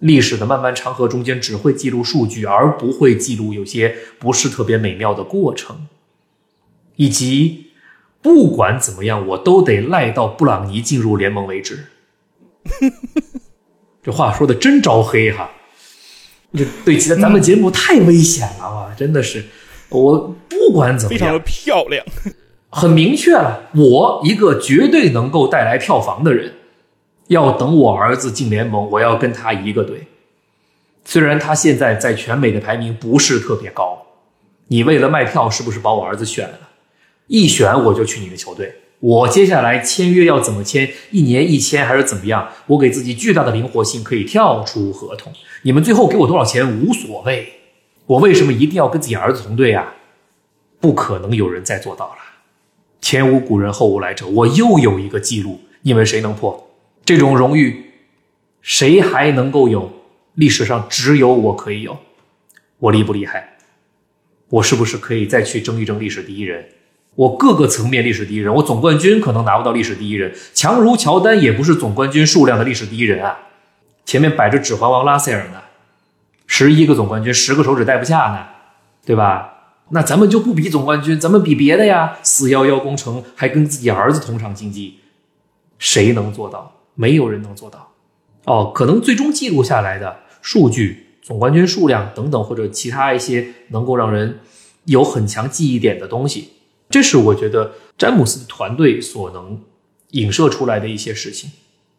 [0.00, 5.86] 历史的漫漫长河中间，只会记录数据，而不会记录有些不是特别美妙的过程，
[6.96, 7.66] 以及
[8.22, 11.86] 不管怎么样，我都得赖到布朗尼进入联盟为止。
[14.02, 15.50] 这话说的真招黑哈！
[16.54, 18.94] 这对其他咱们节目太危险了啊！
[18.96, 19.44] 真的是，
[19.88, 22.04] 我不管怎么样，非常的漂亮。
[22.70, 26.52] 很明确了，我一个绝对能够带来票房的人，
[27.28, 30.06] 要等我儿子进联盟，我要跟他一个队。
[31.04, 34.06] 虽然他现在在全美的排名不是特别高，
[34.66, 36.58] 你为了卖票是不是把我儿子选了？
[37.28, 38.74] 一选我就去你的球队。
[39.00, 40.90] 我接下来签约要怎么签？
[41.12, 42.48] 一年一签还是怎么样？
[42.66, 45.32] 我给自己巨大的灵活性，可以跳出合同。
[45.62, 47.52] 你们最后给我多少钱无所谓。
[48.06, 49.94] 我为什么一定要跟自己儿子同队啊？
[50.80, 52.16] 不可能有人再做到了。
[53.00, 56.67] 前无古人后无来者，我又有一个记录，你们谁能破？
[57.08, 57.84] 这种荣誉，
[58.60, 59.90] 谁还能够有？
[60.34, 61.96] 历史上只有我可以有。
[62.80, 63.56] 我厉不厉害？
[64.50, 66.68] 我是不是可以再去争一争历史第一人？
[67.14, 73.38] 我各个层面历史第一人，我总冠军可能拿不到历史第一人，强如乔丹也不是总冠军数量的历史第一人啊。
[74.04, 75.62] 前面摆着指环王拉塞尔呢，
[76.46, 78.48] 十一个总冠军，十个手指戴不下呢，
[79.06, 79.78] 对吧？
[79.92, 82.18] 那咱们就不比总冠军，咱们比别的呀。
[82.22, 84.98] 四幺幺工程还跟自己儿子同场竞技，
[85.78, 86.74] 谁能做到？
[86.98, 87.92] 没有人能做到。
[88.44, 94.40] 哦，可能最终记录下来的数据、总冠军数量等等，或者其他一些能够让人
[94.86, 96.48] 有很强记忆点的东西，
[96.90, 99.62] 这是我觉得詹姆斯的团队所能
[100.10, 101.52] 影射出来的一些事情。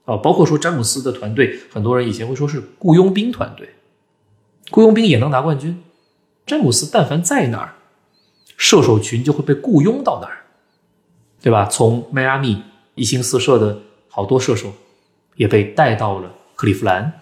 [0.03, 3.69] 啊，包括说詹姆斯的团队，很多人以前会说是雇佣兵团队，
[4.69, 5.81] 雇佣兵也能拿冠军。
[6.45, 7.75] 詹姆斯但凡在哪儿。
[8.61, 10.43] 射手群就会被雇佣到那儿，
[11.41, 11.65] 对吧？
[11.71, 12.61] 从迈阿密
[12.95, 13.79] 一心四射的
[14.09, 14.73] 好多射手
[15.39, 17.21] 也被带到了克利夫兰，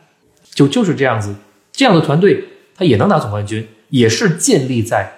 [0.49, 1.36] 就就是这样子，
[1.72, 2.43] 这样的团队
[2.76, 5.13] 他也能拿总冠军，也是建立在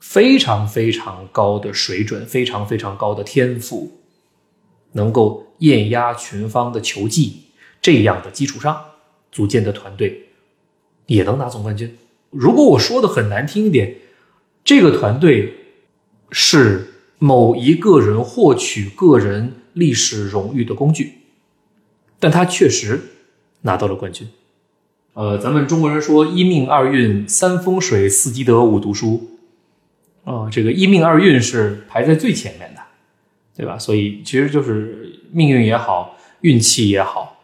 [0.00, 4.00] 非常非常高的水准、非常非常高的天赋，
[4.92, 7.42] 能够艳压群芳的球技
[7.82, 8.80] 这样的基础上
[9.30, 10.28] 组建的团队，
[11.06, 11.96] 也能拿总冠军。
[12.30, 13.98] 如果我说的很难听一点。
[14.66, 15.52] 这个团队
[16.30, 21.12] 是某一个人获取个人历史荣誉的工具，
[22.24, 23.02] 但他确实
[23.60, 24.26] 拿到了冠军。
[25.12, 29.28] 呃，咱们中国人说一命二运三风水四积德五读书，
[30.24, 32.80] 啊，这个一命二运是排在最前面的，
[33.54, 33.78] 对吧？
[33.78, 37.42] 所以其实就是命运也好，运气也好，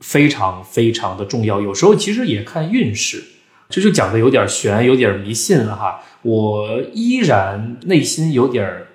[0.00, 1.60] 非常非常的重要。
[1.60, 3.22] 有时候其实也看运势，
[3.68, 6.02] 这就讲的有点玄，有点迷信了哈。
[6.22, 8.86] 我依然内心有点，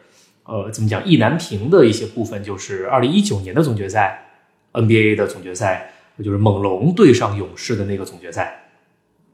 [0.45, 4.25] 呃，怎么讲意难平的一些部分，就是二零一九年的总决赛
[4.73, 5.93] ，NBA 的总决赛，
[6.23, 8.69] 就是猛龙对上勇士的那个总决赛。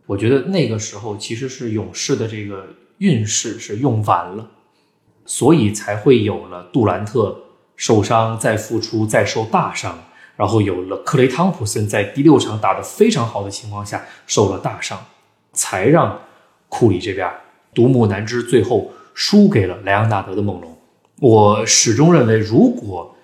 [0.05, 2.67] 我觉得那个时候其实是勇士的这个
[2.99, 4.51] 运势是用完了，
[5.25, 7.35] 所以才会有了杜兰特
[7.75, 9.97] 受伤再复出再受大伤，
[10.37, 15.05] 然后有了克雷汤普森在第六场打得非常好的情况下受了大伤，
[15.53, 16.21] 才让
[16.69, 17.31] 库里这边。
[17.73, 20.77] 独木难支，最后输给了莱昂纳德的猛龙。
[21.19, 23.14] 我始终认为，如果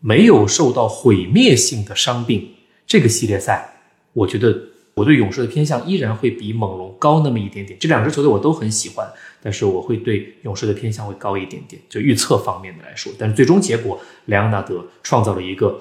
[0.00, 2.48] 没有受到毁灭性的伤病，
[2.86, 3.80] 这个系列赛，
[4.12, 4.58] 我觉得
[4.94, 7.78] 我对勇士的偏向依然会比猛龙高那么一点点。
[7.78, 9.06] 这两支球队我都很喜欢，
[9.42, 11.80] 但是我会对勇士的偏向会高一点点。
[11.88, 15.80] 就预测方面的来说，但是最终结果，莱昂纳德创造了一个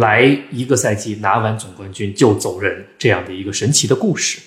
[0.00, 4.40] 来一个赛季拿完总冠军就走人这样的一个神奇的故事。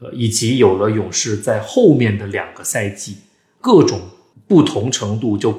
[0.00, 3.18] 呃，以及有了勇士在后面的两个赛季，
[3.60, 4.00] 各种
[4.48, 5.52] 不同程度就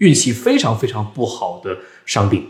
[0.00, 2.46] 运气非常非常不好的伤病，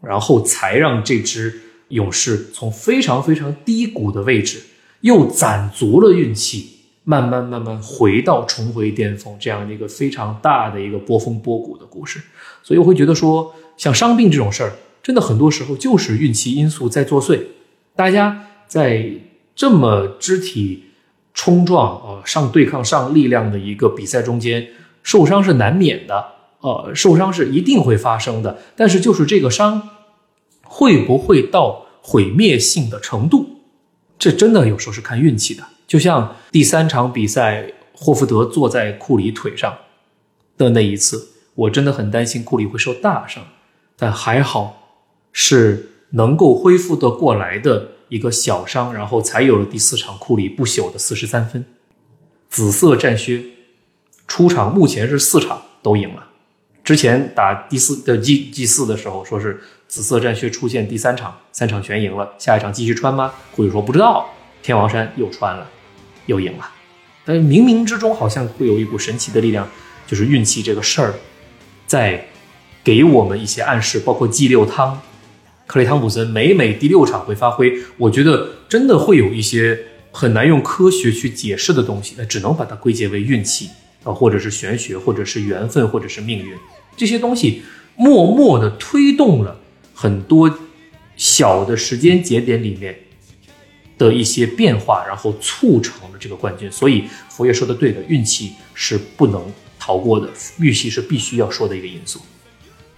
[0.00, 1.60] 然后才让这支
[1.90, 4.60] 勇士从非常非常低谷的位置
[5.02, 12.20] 又攒足了运气，慢慢慢慢回到重回巅峰这样的一个非常大的一个波峰波谷的故事。
[12.64, 14.72] 所以我会觉得说，像伤病这种事儿，
[15.02, 17.40] 真的很多时候就是运气因素在作祟，
[17.94, 19.12] 大家在。
[19.58, 20.84] 这么肢体
[21.34, 24.68] 冲撞啊，上对抗上力量的一个比赛中间，
[25.02, 26.24] 受伤是难免的，
[26.60, 28.58] 呃，受伤是一定会发生的。
[28.76, 29.88] 但是就是这个伤，
[30.62, 33.60] 会不会到毁灭性的程度，
[34.18, 35.62] 这真的有时候是看运气的。
[35.86, 39.76] 就像第三场比赛，霍福德坐在库里腿上
[40.56, 43.44] 的那一次，我真的很担心库里会受大伤，
[43.96, 44.98] 但还好
[45.32, 47.88] 是能够恢复得过来的。
[48.10, 51.62] 一个小伤，然后才有了第四场库里不朽的四十三分。
[52.48, 53.44] 紫色战靴
[54.26, 56.27] 出场，目前是四场都赢了，
[56.88, 63.30] 之前打第四的 G G 四的时候，说是紫色战靴出现第三场，三场全赢了，下一场继续穿吗？
[63.54, 64.26] 或者说不知道，
[64.62, 65.68] 天王山又穿了，
[66.24, 66.66] 又赢了。
[67.26, 69.68] 但是冥冥之中好像会有一股神奇的力量，
[70.06, 71.12] 就是运气这个事儿，
[71.86, 72.26] 在
[72.82, 74.98] 给我们一些暗示，包括 G 六汤，
[75.66, 79.78] 克雷汤普森每每第六场会发挥，我觉得真的会有一些
[80.10, 83.68] 很难用科学去解释的东西，那只能把它归结为运气
[84.04, 86.56] 啊，或者是玄学，或者是缘分，或者是命运。
[86.98, 87.62] 这些东西
[87.96, 89.58] 默默地推动了
[89.94, 90.58] 很多
[91.16, 92.98] 小的时间节点里面
[93.96, 96.70] 的一些变化，然后促成了这个冠军。
[96.70, 100.28] 所以佛爷说的对的，运气是不能逃过的，
[100.58, 102.20] 运气是必须要说的一个因素。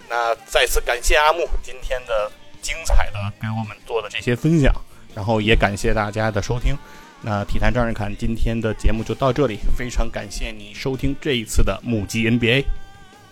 [0.09, 2.31] 那再次感谢阿木今天的
[2.61, 4.73] 精彩的给我们做的这些分享，
[5.15, 6.75] 然后也感谢大家的收听。
[7.23, 12.65] 那体坛张人侃今天的节目就到这里，非常感谢你收听这一次的母鸡 NBA。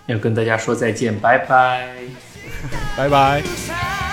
[0.09, 1.87] 要跟大家说再见，拜拜，
[2.97, 4.08] 拜拜。